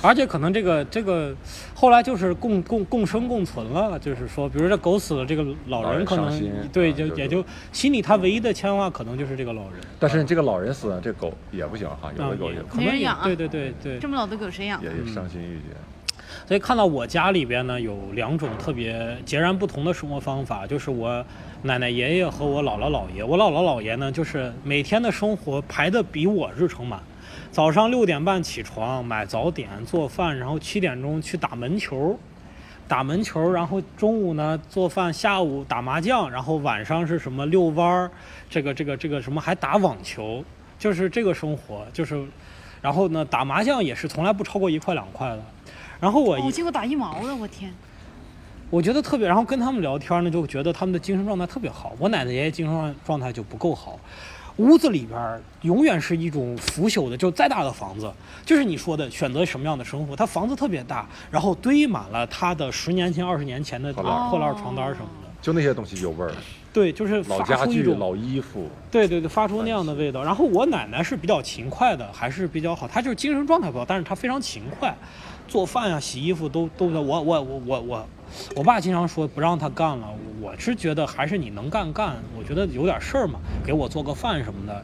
[0.03, 1.33] 而且可能这个这个
[1.73, 9.79] 后来就是共共共生共存了，就是说，比如这狗死了，这个老老人人可能对啊就就也就心里他唯一的牵挂可能就是这个老人。
[9.97, 14.89] 但是这个老人死了，这狗也不行哈，有啊的狗也也可能也没人养啊对对对对，这么老的狗谁养也？
[14.89, 15.75] 也伤心欲绝。
[16.45, 21.25] 所以看到我家里边呢有两种特别截然不同的生活方法，就是我
[21.61, 23.23] 奶奶爷爷和我姥姥姥爷。
[23.23, 27.01] 我姥姥姥爷呢，就是每天的生活排的比我日程满，
[27.53, 32.17] 早上六点半起床买早点做饭，然后七点钟去打门球。
[32.87, 38.11] 打门球，然后中午呢做饭，下午打麻将，然后晚上是什么遛弯儿，
[38.49, 40.43] 这个这个这个什么还打网球，
[40.79, 42.25] 就是这个生活，就是，
[42.81, 45.43] 然后呢打麻将也是从来不超过一块两块的，
[46.01, 47.71] 然后我哦，我见过打一毛的，我天！
[48.71, 51.93] 我觉得特别，然后跟他们聊天呢，就觉得他们的精神状态特别好。
[51.99, 53.99] 我奶奶爷爷精神状状态就不够好，
[54.57, 58.11] 屋子里边儿永远是一种腐朽的，就再大的房子，
[58.45, 65.29] 就是你说的选择什么样的生活，他房子特别大，然后堆满了他的十年前、二十年前的破烂床单儿什么的。
[65.41, 66.31] 就那些东西有味儿，
[66.71, 70.23] 对，就是老发家具、出一种老衣服，对对对，发出那样的味道。
[70.23, 74.95] 然后我奶奶是比较勤快的，还是比较好，她就是精神状态不好，但是她非常勤快，
[75.53, 76.97] 做饭啊、洗衣服都都在。
[76.97, 78.07] 我我我我我，
[78.55, 80.07] 我爸经常说不让他干了，
[80.41, 84.83] 我是觉得还是你能干干，我觉得有点事儿嘛，给我做个饭什么的。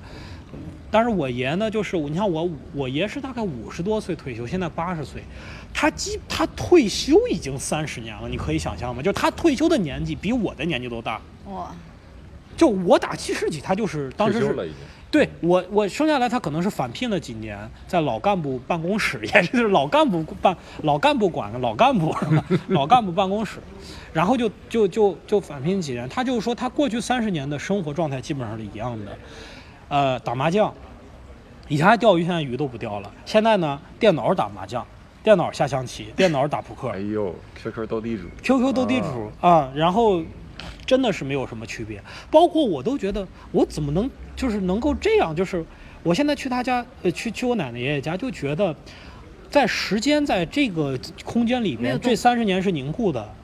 [0.91, 5.23] 但是我爷呢，就是你看我我爷是大概五十多岁退休，现在八十岁，
[5.73, 9.01] 他基他退休已经三十年了，你可以想象吗？
[9.01, 11.19] 就是他退休的年纪比我的年纪都大。
[11.47, 11.71] 哇，
[12.55, 14.77] 就我打七十几，他就是当时是退休了已经。
[15.11, 22.15] 对我，我生下来他可能是返聘了几年，在老干部办公室，也是就是老干部办老干部管的老干部？
[22.69, 23.57] 老干部办公室，
[24.13, 29.17] 然后就就就就返聘几年，他就说他过去三十年的生活状态基本上是一样的，
[29.87, 30.71] 呃，打麻将，
[31.67, 34.85] 以前还钓鱼，现在鱼都不钓了，现在呢，电脑打麻将，
[35.23, 40.21] 电脑下象棋，电脑打扑克哎呦，QQ 斗地主，，QQ 斗地主啊，然后
[40.85, 42.01] 真的是没有什么区别。
[42.31, 45.35] 包括我都觉得，我怎么能就是能够这样？
[45.35, 45.65] 就是
[46.03, 48.75] 我现在去他家，呃，去去我奶奶爷爷家，就觉得
[49.49, 53.35] 在时间在这个空间里面，这三十年是凝固的。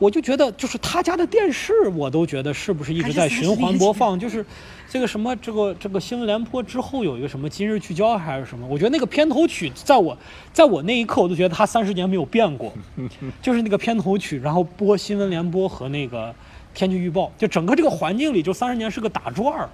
[0.00, 4.18] 我就觉得，就是他家的电视，我都觉得是不是一直还是30在循环播放？
[4.18, 4.44] 就是
[4.88, 8.66] 这个什么，这个这个新闻联播之后有一个什么今日聚焦还是什么？
[8.66, 10.16] 我觉得那个片头曲，在我
[10.54, 12.72] 在我那一刻，我都觉得他三十年没有变过，
[13.42, 16.34] 就是那个片头曲，然后播新闻联播和那个
[16.72, 19.68] 天气预报，就整个这个环境里，就三十年是个打转儿。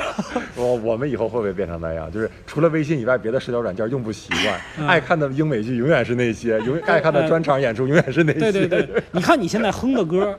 [0.56, 2.10] 我我们以后会不会变成那样？
[2.10, 8.38] 就是除了微信以外，别的社交软件用不习惯，嗯爱看的英美剧永远是那些，永爱看的专场演出永远是那些。
[8.38, 10.38] 对对对，你看你现在哼的歌，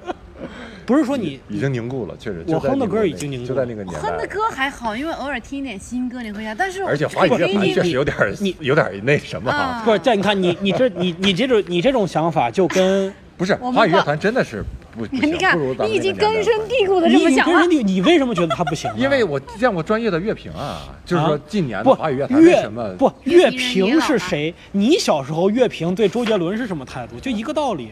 [0.86, 2.44] 不是说你已经凝固了，确实。
[2.48, 4.10] 我就哼的歌已经凝固就在那个年代。
[4.10, 14.64] 哼的歌还好，因为偶尔听一点新歌你会想，但是而且华语乐确实有点儿你有点儿那什么哈啊，不是这，你看你你这你你这种你这种想法就跟不是华语乐坛真的是
[14.96, 17.86] 不不行， 你看不如咱们你已经根深蒂固的你这么想了你跟人。
[17.86, 18.96] 家你为什么觉得他不行呢？
[19.00, 24.54] 因为我见过专业的乐评啊，就是说啊近年的不华语乐坛为什么不乐乐评是谁？
[24.72, 27.20] 你小时候乐评对周杰伦是什么态度？
[27.20, 27.92] 就一个道理。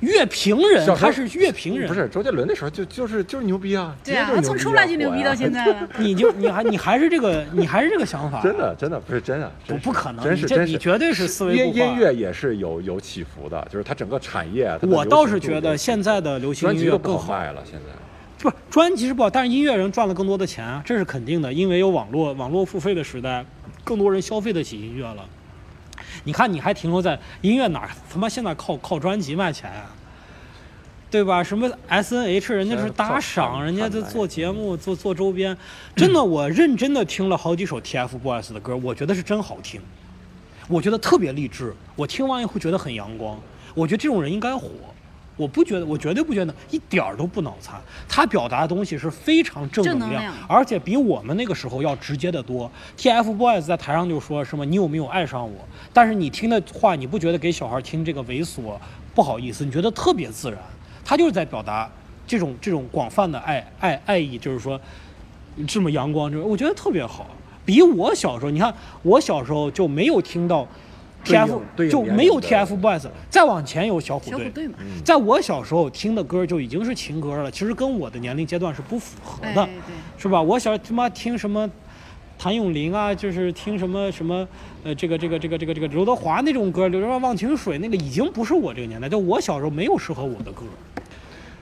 [0.00, 5.88] 乐评人他是乐评人，不是周杰伦那时候就就是就是牛逼啊，对啊，他从出来就牛逼到现在了。
[5.98, 14.76] 你就你还你还是这个你还是这个想法， 真的真的不是真的，不不可能，你这真是真是你绝对是思维音固化音乐也是有有起伏的，就是它整个产业。
[14.82, 17.86] 我倒是觉得现在的流行音乐更好，卖了，现在。
[18.38, 23.44] 不是专辑是不好，但是音乐人赚了更多的钱啊，这是肯定的，因为有网络网络付费的时代，
[23.84, 25.28] 更多人消费得起音乐了。
[26.24, 27.86] 你看，你还停留在音乐哪？
[28.10, 29.94] 他妈现在靠靠专辑卖钱啊！
[31.10, 31.42] 对吧？
[31.42, 35.56] 什么 S N H，人家是打赏，人家在做节目、做做周边。
[35.96, 39.80] 真的，我认真的听了好几首 TFBOYS 的歌，我觉得是真好听，
[40.68, 41.74] 我觉得特别励志。
[41.96, 43.36] 我听完以后觉得很阳光，
[43.74, 44.68] 我觉得这种人应该火。
[45.36, 47.80] 我不觉得，我绝对不觉得，一点儿都不脑残。
[48.06, 52.70] 他表达的东西是非常正能量，而且比我们那个时候要直接的多。
[52.98, 58.74] TFBOYS 在台上就说什么“你有没有爱上我”，但是你听的话，你不觉得给小孩听这个猥琐
[59.14, 59.64] 不好意思？
[59.64, 60.60] 你觉得特别自然。
[61.10, 61.90] 他就是在表达
[62.24, 64.80] 这种这种广泛的爱爱爱意，就是说
[65.66, 67.26] 这么阳光，这我觉得特别好。
[67.64, 70.64] 比我小时候，你看我小时候就没有听到。
[71.24, 74.70] T F 就没有 T F boys，再往前有小虎队。
[75.04, 79.68] 在我小时候听的歌就已经是情歌了，其实跟我的年龄阶段是不符合的，
[80.16, 80.40] 是吧？
[80.40, 81.68] 我小他妈听什么
[82.40, 84.48] 谭咏麟啊，就是听什么什么
[84.82, 90.62] 呃这个这个这个这个这个刘德华那种歌，刘德华《忘情水》那个已经不是我这个年代，就我小时候没有适合我的歌。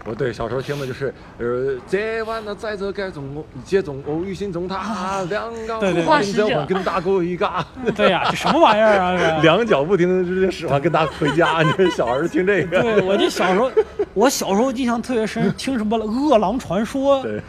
[0.05, 7.67] 我对小时候听的就是，呃，这晚呢在这街中，街中偶遇心中他，两脚不停的跟大哥一嘎。
[7.97, 9.41] 对呀，这什么玩意儿啊？
[9.43, 11.61] 两脚不停的使唤跟大哥回家。
[11.63, 12.81] 你这小孩听这个？
[12.81, 13.69] 对，我就小时候，
[14.19, 17.19] 我小时候印象特别深，听什么《饿狼传说》，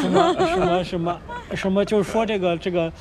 [0.00, 1.20] 什么什么什么
[1.54, 2.92] 什么，就是说这个这个。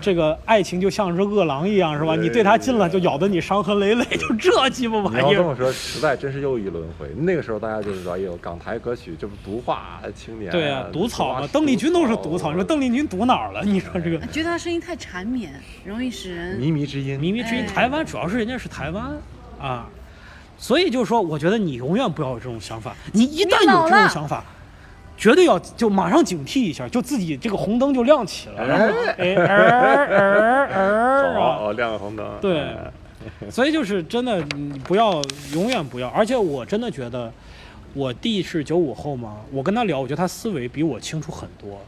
[0.00, 2.14] 这个爱情就像是饿狼一样，是吧？
[2.14, 5.22] 你对他近了，就咬得你伤痕累累，就这鸡巴玩意儿。
[5.22, 7.08] 你要这么说，时代真是又一轮回。
[7.16, 10.52] 那个时候大家就是说，哎呦，港台歌曲就是毒化青年。
[10.52, 12.50] 对啊，毒草嘛，邓丽君都是毒草。
[12.50, 13.64] 你说邓丽君毒哪儿了？
[13.64, 14.18] 你说这个？
[14.28, 15.52] 觉得她声音太缠绵，
[15.84, 17.18] 容易使人靡靡之音。
[17.18, 19.04] 靡靡之音，台湾主要是人家是台湾
[19.60, 19.84] 啊，
[20.58, 22.94] 所以就是说，我觉得你永远不要有这种想法。
[23.12, 24.44] 你一旦有这种想法。
[25.20, 28.86] 绝对要就马上警惕一下，就自己这个红灯就亮起了，然后
[29.18, 32.24] 哎儿儿儿哦，亮个红灯。
[32.40, 32.72] 对，
[33.50, 35.20] 所以就是真的，你不要
[35.52, 36.06] 永远不要。
[36.10, 37.32] 而且我真的觉得，
[37.94, 41.80] 我弟是九五后嘛，我跟他聊，我觉得他思维比我清楚很多。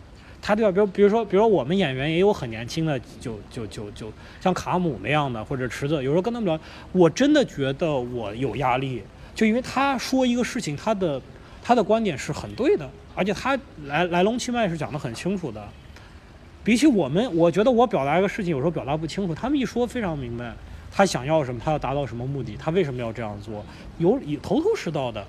[0.43, 0.70] 他对吧？
[0.70, 6.59] 比如比如说，比如说我们演员也有很年轻的，就就就就像卡姆那样的，或者池子，有时候跟他们聊，
[6.93, 9.03] 我真的觉得我有压力，
[9.34, 11.20] 就因为他说一个事情，他的
[11.62, 12.88] 他的观点是很对的。
[13.16, 15.68] 而且他来来龙去脉是讲得很清楚的，
[16.64, 20.55] 比起我们，我觉得我表达一个事情有时候表达不清楚，他们一说非常明白，
[20.91, 23.62] 他想要什么，他要达到什么目的，他为什么要这样做，
[23.99, 25.26] 有头头是道的。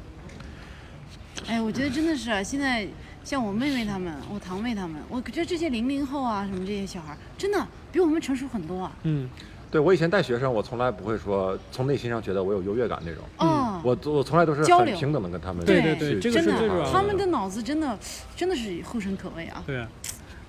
[1.48, 2.88] 哎，我觉得真的是现在
[3.24, 8.92] 像我妹妹他们，我堂妹他们，我觉得这些零零后啊，什么这些小孩，真的比我们成熟很多啊。
[9.04, 9.30] 嗯。
[9.70, 13.24] 对我以前带学生，我从来不会说从内心上觉得我有优越感那种。
[13.38, 15.66] 嗯，我我从来都是很平等的跟他们。
[15.66, 16.92] 对对对，这个是最主要的。
[16.92, 17.98] 他们的脑子真的
[18.36, 19.64] 真的是后生可畏啊。
[19.66, 19.88] 对，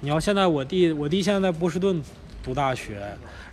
[0.00, 2.02] 你要现在我弟，我弟现在在波士顿
[2.42, 3.00] 读大学，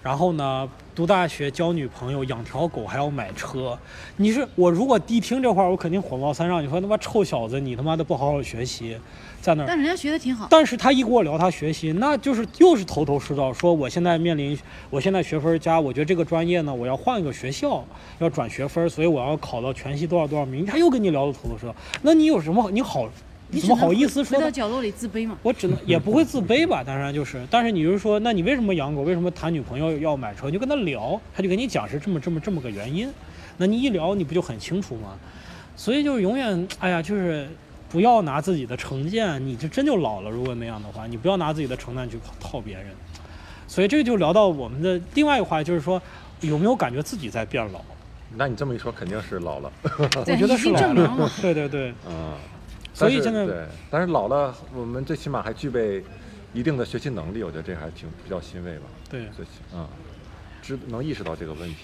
[0.01, 3.77] 然后呢读大学交女朋友养条狗还要买车。
[4.17, 6.63] 你是我如果一听这话，我肯定火冒三丈。
[6.63, 8.97] 你说他妈臭小子，你他妈的不好好学习。
[9.41, 10.47] 在那儿，但人家学的挺好。
[10.49, 14.57] 但是他一跟我聊他学习，那就是又是头头是道，说我现在面临，
[14.89, 17.81] 我现在学分加，我觉得这个专业呢，我要换一个学校，
[18.19, 20.65] 要转学分，所以我要考到全系多少多少名。
[20.65, 23.07] 他又跟你聊的头头是道，那你有什么你好，
[23.57, 24.37] 怎么好意思说？
[24.37, 25.37] 回到角落里自卑嘛。
[25.41, 29.01] 我只能也不会自卑吧，当然就是，但是你就是说，那你为什么养狗？
[29.01, 30.47] 为什么谈女朋友要买车？
[30.47, 33.09] 你就跟他聊，他就跟你讲是这么这么这么个原因。
[33.57, 35.17] 那你一聊，你不就很清楚吗？
[35.75, 37.47] 所以就是永远，哎呀，就是。
[37.91, 40.29] 不要拿自己的成见，你就真就老了。
[40.29, 42.85] 如果那样的话，你不要拿自己的成见去套别人。
[43.67, 45.99] 所以这个就聊到我们的另外一个话题，就是说
[46.41, 47.81] 有没有感觉自己在变老？
[48.37, 49.71] 那你这么一说，肯定是老了。
[49.83, 51.31] 我觉得是老了。
[51.41, 51.91] 对对对。
[52.07, 52.35] 嗯。
[52.99, 56.03] 所以现在对，但是老了，我们最起码还具备
[56.53, 58.85] 一定的学习能力，我觉得这还挺比较欣慰吧。
[59.09, 59.21] 对。
[59.35, 59.87] 最起啊，
[60.61, 61.77] 知能意识到这个问题。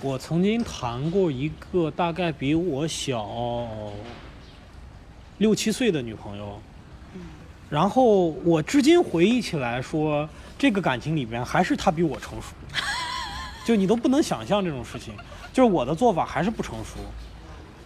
[0.00, 3.92] 我曾经谈过一个大概比我小。
[5.38, 6.60] 六七岁的女朋友，
[7.68, 12.54] 然后我至今回忆起来说，这个感情里边还是她比我成熟，
[13.66, 15.14] 就你都不能想象这种事情，
[15.52, 17.00] 就是我的做法还是不成熟，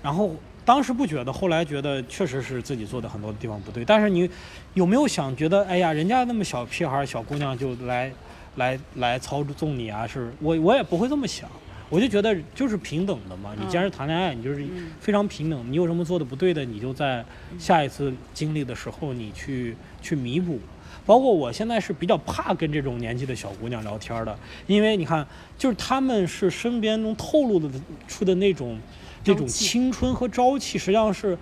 [0.03, 0.37] 然后
[0.67, 4.29] 当时不觉得，后来觉得确实是自己做的很多地方不对，但是你
[4.75, 8.13] 有没有想觉得，哎呀，人家那么小屁孩小姑娘就来
[8.57, 10.05] 来来操纵你啊？
[10.05, 11.49] 是我我也不会这么想。
[11.89, 14.67] 我就觉得就是平等的嘛，你既然是谈恋爱，你就是
[14.99, 15.65] 非常平等。
[15.71, 17.25] 你有什么做的不对的，你就在
[17.61, 20.59] 下一次经历的时候，你去去弥补。
[21.07, 24.37] 包括我现在是比较怕跟这种年纪的小姑娘聊天的，
[24.67, 25.25] 因为你看，
[25.57, 27.71] 就是他们是身边能透露的
[28.09, 28.77] 出的那种
[29.27, 31.37] 那种青春和朝气，实际上是，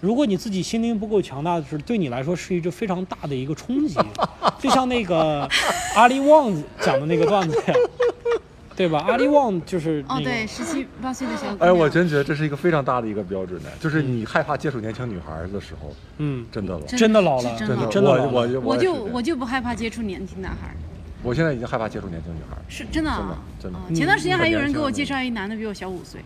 [0.00, 3.98] 如果你自己心灵不够强大的时候，对你来说是一个非常大的一个冲击。
[4.58, 5.48] 就像那个
[5.94, 7.74] 阿里旺讲的那个段子呀。
[8.76, 9.04] 对吧？
[9.06, 11.58] 阿里旺就是那哦，对，十七八岁的小姑娘。
[11.60, 20.74] 哎，我真觉得这是一个非常大的一个标准呢，就是你害怕接触年轻女孩的时候，嗯，真的老，真真的老了真真的，老我真的老了我就我就我就不害怕接触年轻男孩，
[21.22, 22.56] 我现在已经害怕接触年轻女孩。
[22.68, 23.38] 是真的啊。
[23.62, 26.20] 真的真的啊前段时间还有人给我介绍一男的比我小五岁，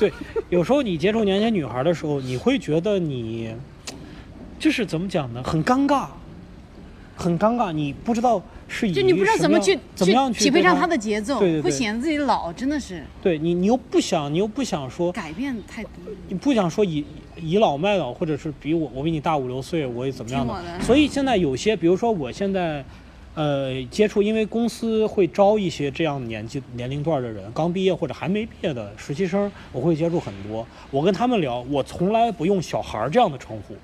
[0.00, 0.10] 对，
[0.48, 3.54] 有时候你接触年轻女孩的时候，你会觉得你
[4.58, 5.42] 就是怎么讲呢？
[5.42, 6.06] 很尴尬，
[7.14, 15.90] 很尴尬，你不知道是以就你不知道怎么去怎么样去对匹配上她的节奏，对对对会显得自己老，真的是对你，你又不想，你又不想说，改变太多。
[16.28, 17.04] 你不想说以
[17.36, 22.82] 倚老卖老，或者是比我我比你大五六岁，我也怎么样的所以现在有些，比如说我现在，
[23.40, 30.66] 呃，接触，因为公司会招一些这样年纪年龄段的人，刚毕业或者还没毕业的实习生，我会接触很多。
[30.90, 33.74] 我跟他们聊，我从来不用小孩这样的称呼。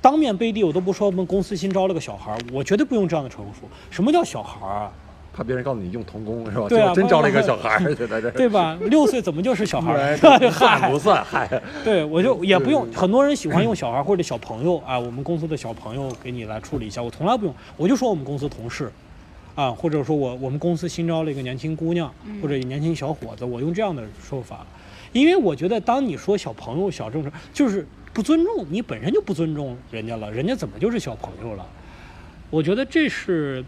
[0.00, 3.68] 当面背地我都不说我们公司新招了个小孩，我绝对不用这样的称呼。
[3.90, 4.90] 什么叫小孩啊？
[5.32, 6.66] 怕别人告诉你用童工是吧？
[6.68, 8.78] 对啊真招了一个小孩儿在这儿，对吧？
[8.82, 10.38] 六岁怎么就是小孩哎儿？
[10.38, 18.92] 不算嗨不算，嗨，对，我就也不用，很多人喜欢用小孩或者小朋友啊，我们公司的小朋友给你来处理一下，我从来不用，我就说我们公司同事，
[19.54, 22.12] 啊，或者说我我们公司新招了一个年轻姑娘
[22.42, 24.66] 或者年轻小伙子，我用这样的说法，
[25.12, 31.66] 因为我觉得当你说小朋友、小正常，就是不尊重你本身就不尊重人家了，人家怎么就是小朋友了？
[32.50, 33.64] 我觉得这是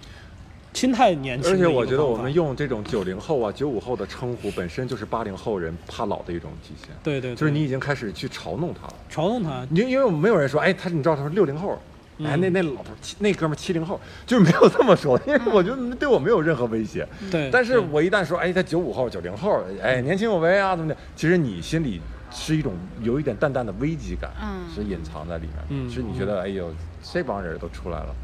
[0.75, 1.57] 心态年轻而。
[1.57, 6.91] 且我觉得我们用这种九零后啊、九五后的称呼，本身就是八零后人怕老的一种体现。
[7.03, 8.95] 对对，就是你已经开始去嘲弄他了。
[9.11, 11.79] 嘲弄他，你因为我们没有人说，哎，他你知道他是六零后，
[12.19, 17.07] 哎，嗯那那老头七那哥们七零后，就是没有这么说，因为我觉得对我没有任何威胁。
[17.31, 20.97] 对，但是我一旦说，哎，他九五后、九零后，哎，年轻有为啊，怎么的？
[21.15, 22.01] 其实你心里
[22.31, 25.57] 是一种有一点淡淡的危机感，嗯是隐藏在里面。
[25.69, 28.15] 嗯是你觉得，哎呦，这帮人都出来了，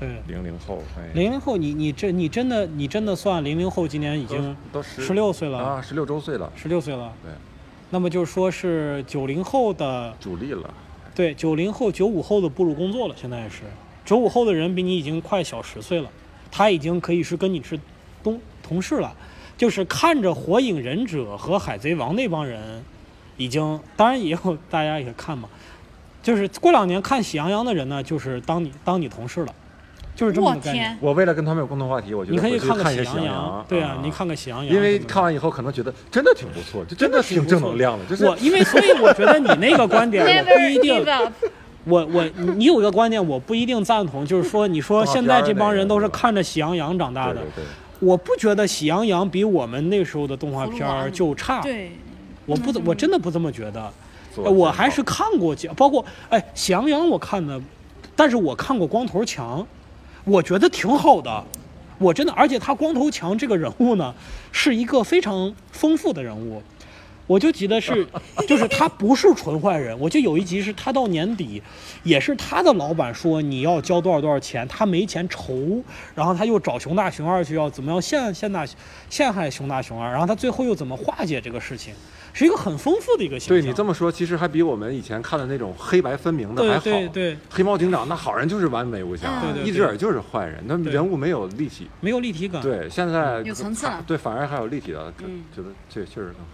[0.00, 0.08] 对。
[0.26, 7.12] 零零后，哎，零零后，你你这你真的你真的算零零后，今年已经都十十六岁了，啊，十六周岁了，十六岁了。
[7.22, 7.30] 对，
[7.90, 10.74] 那么就是说是九零后的，主力了。
[11.14, 13.64] 对，九零后、九五后的步入工作了，现在是。
[14.04, 16.10] 九五后的人比你已经快小十岁了，
[16.50, 17.78] 他已经可以是跟你是
[18.22, 19.14] 东同事了，
[19.56, 22.82] 就是看着《火影忍者》和《海贼王》那帮人，
[23.36, 25.48] 已经当然也有大家也看嘛，
[26.22, 29.54] 就是过两年看《喜羊羊》的人呢，就是当你当你同事了，
[30.20, 30.84] 就是这么我个概念。
[30.84, 41.02] 天，我为了跟他们有共同话题，我觉得你可以看个喜看一下喜羊羊，对啊，你看看喜羊羊因为看完以后可能觉得真的挺不错，就真的挺正能量的，就是我因为所以我觉得你那个观点 我不一定。
[41.84, 47.64] 我我你你有一个观点我不一定赞同，就是说你说现在这帮人都是看着喜羊羊长大的对对，对，
[48.00, 51.92] 我不觉得喜羊羊比我们那时候的动画片儿就差，对，
[52.44, 53.90] 我不我真的不这么觉得，
[54.36, 57.58] 我还是看过几，包括哎喜羊羊我看的，
[58.14, 59.66] 但是我看过光头强，
[60.24, 61.44] 我觉得挺好的。
[61.98, 64.14] 我真的，而且他光头强这个人物呢，
[64.52, 66.62] 是一个非常丰富的人物。
[67.26, 68.04] 我就记得是，
[68.48, 69.96] 就是他不是纯坏人。
[70.00, 71.62] 我就有一集是他到年底，
[72.02, 75.82] 也是他的老板说你要交多少多少钱，他没钱筹，
[76.14, 78.66] 然后他又找熊大熊二去要怎么样陷陷大
[79.08, 81.94] 陷害熊大熊二，然后他最后又怎么化解这个事情，
[82.32, 83.56] 是一个很丰富的一个形象。
[83.56, 86.80] 对你这么说，其实还比我们以前看的那种黑白分明的还好。
[86.82, 91.88] 对对，黑猫警长那好人就是完美无瑕，一只耳就是坏人，那人物没有立体。
[92.00, 96.46] 没有立体感。，对，现在有层次了对，反而还有立体的，嗯觉得这确实更好。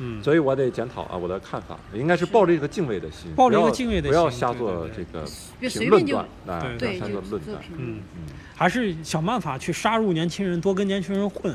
[0.00, 7.58] 嗯，所以我得检讨啊，我的看法应该是抱着一个敬畏的心，抱着一个不要敬畏的不要瞎做对对这个评别随便就论断，哎，对不，要瞎做论断。
[7.76, 8.22] 嗯，嗯，
[8.54, 11.52] 还是想办法去杀入年轻人，多跟年轻人混，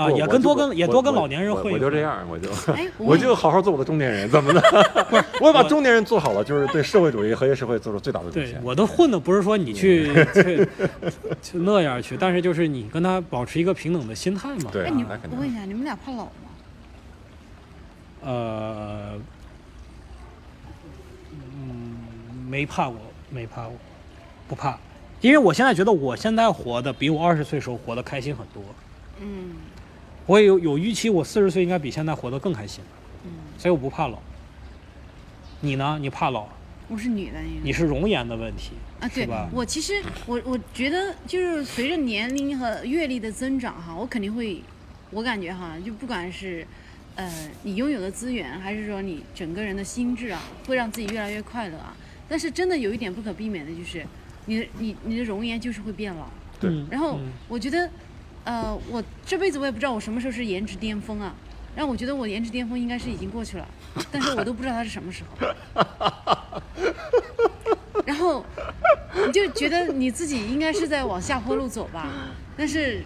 [0.00, 1.64] 啊，也跟多跟也多跟老年人混。
[1.64, 4.62] 我我就这样，我就哎，我 就好好做我的中年人，怎么的？
[5.40, 8.60] 我把中年人做好了，就是对社会主义和谐社会做出最大的贡对献。
[8.62, 10.68] 我都混的不是说你去去
[11.42, 14.70] 去那样去，但是就是你跟他保持一个平等的心态嘛。
[14.72, 16.30] 对哎，你我问一下，你们俩怕老吗？
[18.22, 19.12] 呃，
[21.32, 21.96] 嗯，
[22.48, 22.96] 没怕过，
[23.30, 23.72] 没怕过，
[24.48, 24.78] 不怕，
[25.20, 28.62] 因为我现在觉得我现在活的比我二十岁时候活的开心很多。
[29.22, 29.52] 嗯
[30.30, 32.84] 我也有有预期，我四十岁应该比现在活得更开心，
[33.24, 34.16] 嗯，所以我不怕老。
[35.60, 35.98] 你呢？
[36.00, 36.46] 你怕老？
[36.86, 44.62] 我是女的，你是容颜的问题，啊，对吧我其实我我觉得就是随着年龄和阅历的增长哈，我肯定会，
[45.10, 46.64] 我感觉哈，就不管是
[47.16, 51.92] 呃你拥有的资源，还是说你整个人的心智啊，会让自己越来越快乐啊。
[52.28, 54.06] 但是真的有一点不可避免的就是，
[54.46, 56.28] 你的你你的容颜就是会变老。
[56.60, 57.90] 对嗯然后嗯我觉得，
[58.44, 61.34] 呃，我这辈子我也不知道我什么时候是颜值巅峰啊。
[61.76, 63.68] 然后我觉得我颜值巅峰应该是已经过去了，
[64.10, 65.36] 但是我都不知道它是什么时候。
[68.04, 68.44] 然后
[69.24, 72.08] 你就觉得你自己应该是在往下坡路走吧，
[72.56, 73.02] 但是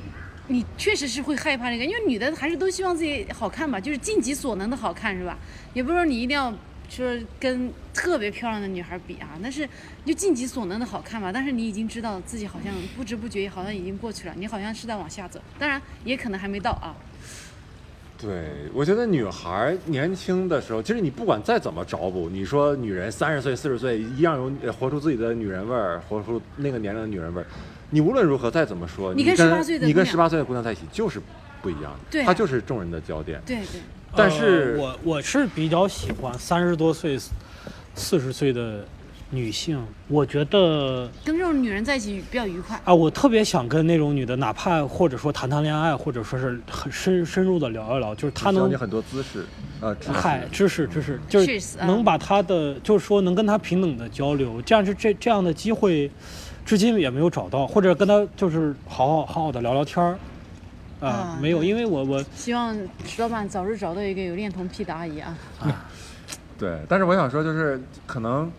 [0.49, 5.37] 你确实是会害怕这个，因为女的还是都希望自己好看吧，就是尽己所能的好看是吧？
[5.75, 6.53] 也不是说你一定要
[6.95, 9.69] 说跟特别漂亮的女孩比啊，那是
[10.05, 11.33] 你就尽己所能的好看吧。
[11.33, 16.95] 但是你已经知道自己好像不知不觉好像已经过去了，你好像是在往下走，当然也可能还没到啊。
[18.17, 27.47] 对，我觉得女孩年轻的时候，其实你不管再怎么找补，你说女人三十岁、四十岁一样有呃活出自己的女人味儿，活出那个年龄的女人味儿。
[27.91, 31.21] 你无论如何再怎么说，你你跟十八岁的你跟十八岁的姑娘在一起就是
[31.61, 33.43] 不一样的，对啊她就是众人的焦点。
[33.45, 33.81] 对对，
[34.17, 37.19] 但是呃我我是比较喜欢三十多岁、
[37.95, 38.85] 四十岁的
[39.31, 42.81] 女性，我觉得跟这种女人在一起比较愉快。
[42.85, 49.45] 啊，我特别想跟那种女的，哪怕或者说谈谈恋爱，或者说是很深深入的聊一聊，就是她能教你很多姿势，
[49.81, 56.09] 呃，知识嗨，知识知识，就是能把她的，就是说能跟她平等的交流，这样是这这样的机会，
[56.65, 60.17] 至今也没有找到，或者跟她就是好好好好的聊聊天儿，
[61.05, 62.75] 啊啊，没有，因为我我希望
[63.07, 65.37] 石老板早日找到一个有恋童癖的阿姨啊。
[66.57, 68.51] 对，但是我想说，就是可能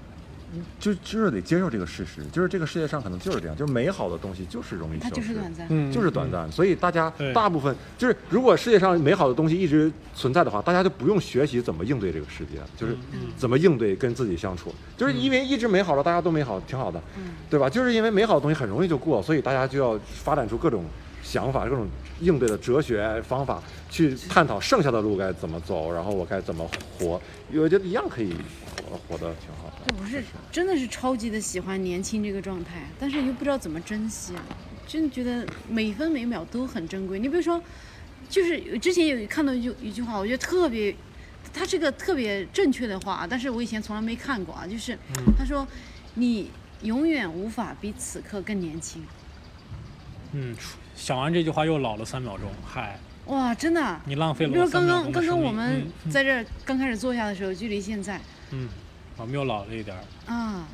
[0.79, 5.67] 就就是得接受这个事实，就是这个世界上可能就是这样，就是美好的东西就是容易它消失，就是短暂。
[5.69, 13.19] 嗯就是短暂，所以大家大部分就是，如果世界上美好的东西一直存在的话，大家就不用学习怎么应对这个世界，就是嗯。
[13.37, 17.31] 怎么应对跟自己相处，就是因为一直美好了，大家都美好，挺好的，嗯。
[17.49, 17.69] 对吧？
[17.69, 20.83] 就是因为美好的东西很容易就过，所以大家就要发展出各种
[21.25, 21.87] 想法、各种
[22.21, 26.69] 应对的哲学方法，去探讨剩下的路该怎么走，然后我该怎么
[26.99, 27.19] 活，
[27.51, 28.31] 我觉得一样可以
[28.77, 29.87] 活活得挺好的。
[29.87, 34.43] 对，我是真的是超级的喜欢年轻这个状态，但是又不知道怎么珍惜啊，
[34.87, 37.17] 真的觉得每分每秒都很珍贵。
[37.17, 37.59] 你比如说，
[38.29, 40.95] 就是之前有看到一句一句话，我觉得特别，
[41.51, 44.97] 它是个特别正确的话，但是我以前从来没看过啊，就是
[45.37, 45.67] 他说，
[46.13, 46.51] 你
[46.83, 49.03] 永远无法比此刻更年轻。
[50.33, 50.55] 嗯，
[50.95, 54.01] 想完这句话又老了三秒钟，嗨，哇，真的啊。
[54.05, 55.25] 你浪费你比如了我三说刚刚刚。
[55.27, 58.19] 刚我们嗯在这儿刚开始坐下的时候，距离现在。
[58.51, 58.69] 嗯，
[59.17, 60.67] 我们又老了一点儿，啊，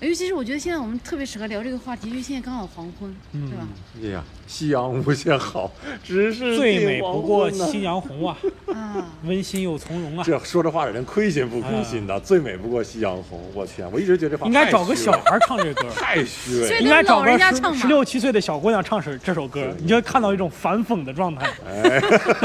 [0.00, 3.66] 尤其是我觉得现在我们特别适合聊这个话题，因为现在刚好黄昏，嗯对吧？
[4.02, 5.70] 哎呀，夕阳无限好，
[6.02, 8.36] 只是最美不过夕阳红啊，
[8.66, 10.24] 啊，温馨又从容啊。
[10.24, 12.20] 这说这话的人亏心不亏心的？
[12.20, 13.40] 最美不过夕阳红。
[13.54, 21.48] 我天，我一直觉得这话应该找个小孩唱这歌， 太虚伪应该找个老人家唱十十六七岁的小姑娘唱首这首歌，你就会看到一种反讽的状态。
[21.66, 22.00] 哎，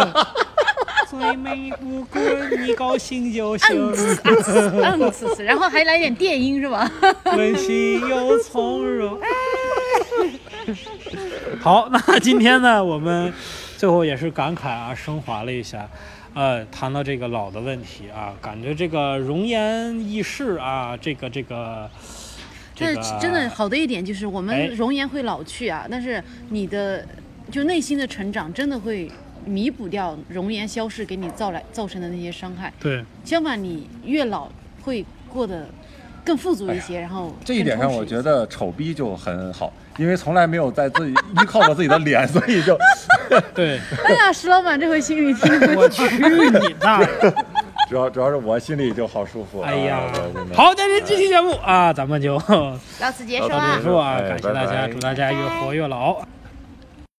[1.10, 2.22] 最美不过
[2.64, 6.90] 你高兴就行，嗯呲啊呲嗯呲呲，然后还来点电音是吧？
[7.36, 9.20] 温馨又从容。
[11.60, 13.34] 好，那今天呢，我们
[13.76, 15.90] 最后也是感慨啊，升华了一下，
[16.36, 21.90] 呃，谈到这个老的问题啊，感觉这个容颜易逝啊，这个这个，
[22.76, 27.04] 这但个是真的好的一点就是我哎们容颜会老去啊，但是你的
[27.50, 29.10] 就内心的成长真的会
[29.46, 32.72] 弥补掉容颜消逝给你造来造成的那些伤害。
[32.80, 34.48] 对，相反，你越老
[34.84, 35.68] 会过得
[36.24, 42.78] 更富足一些，然后这一点上，我觉得得丑逼就很好，因为从来没有在自己依靠过自己的脸， 所以就
[43.56, 46.04] 对，哎呀，石老板这回心里听得我去
[46.68, 47.08] 你大爷！
[47.90, 49.62] 主要主要是我心里就好舒服。
[49.62, 50.00] 哎呀
[50.54, 52.38] 好，那这期节目啊，咱们就
[53.00, 53.82] 到此结束啊结。
[53.82, 56.22] 结束啊，哎感谢大家，祝大家越活越老。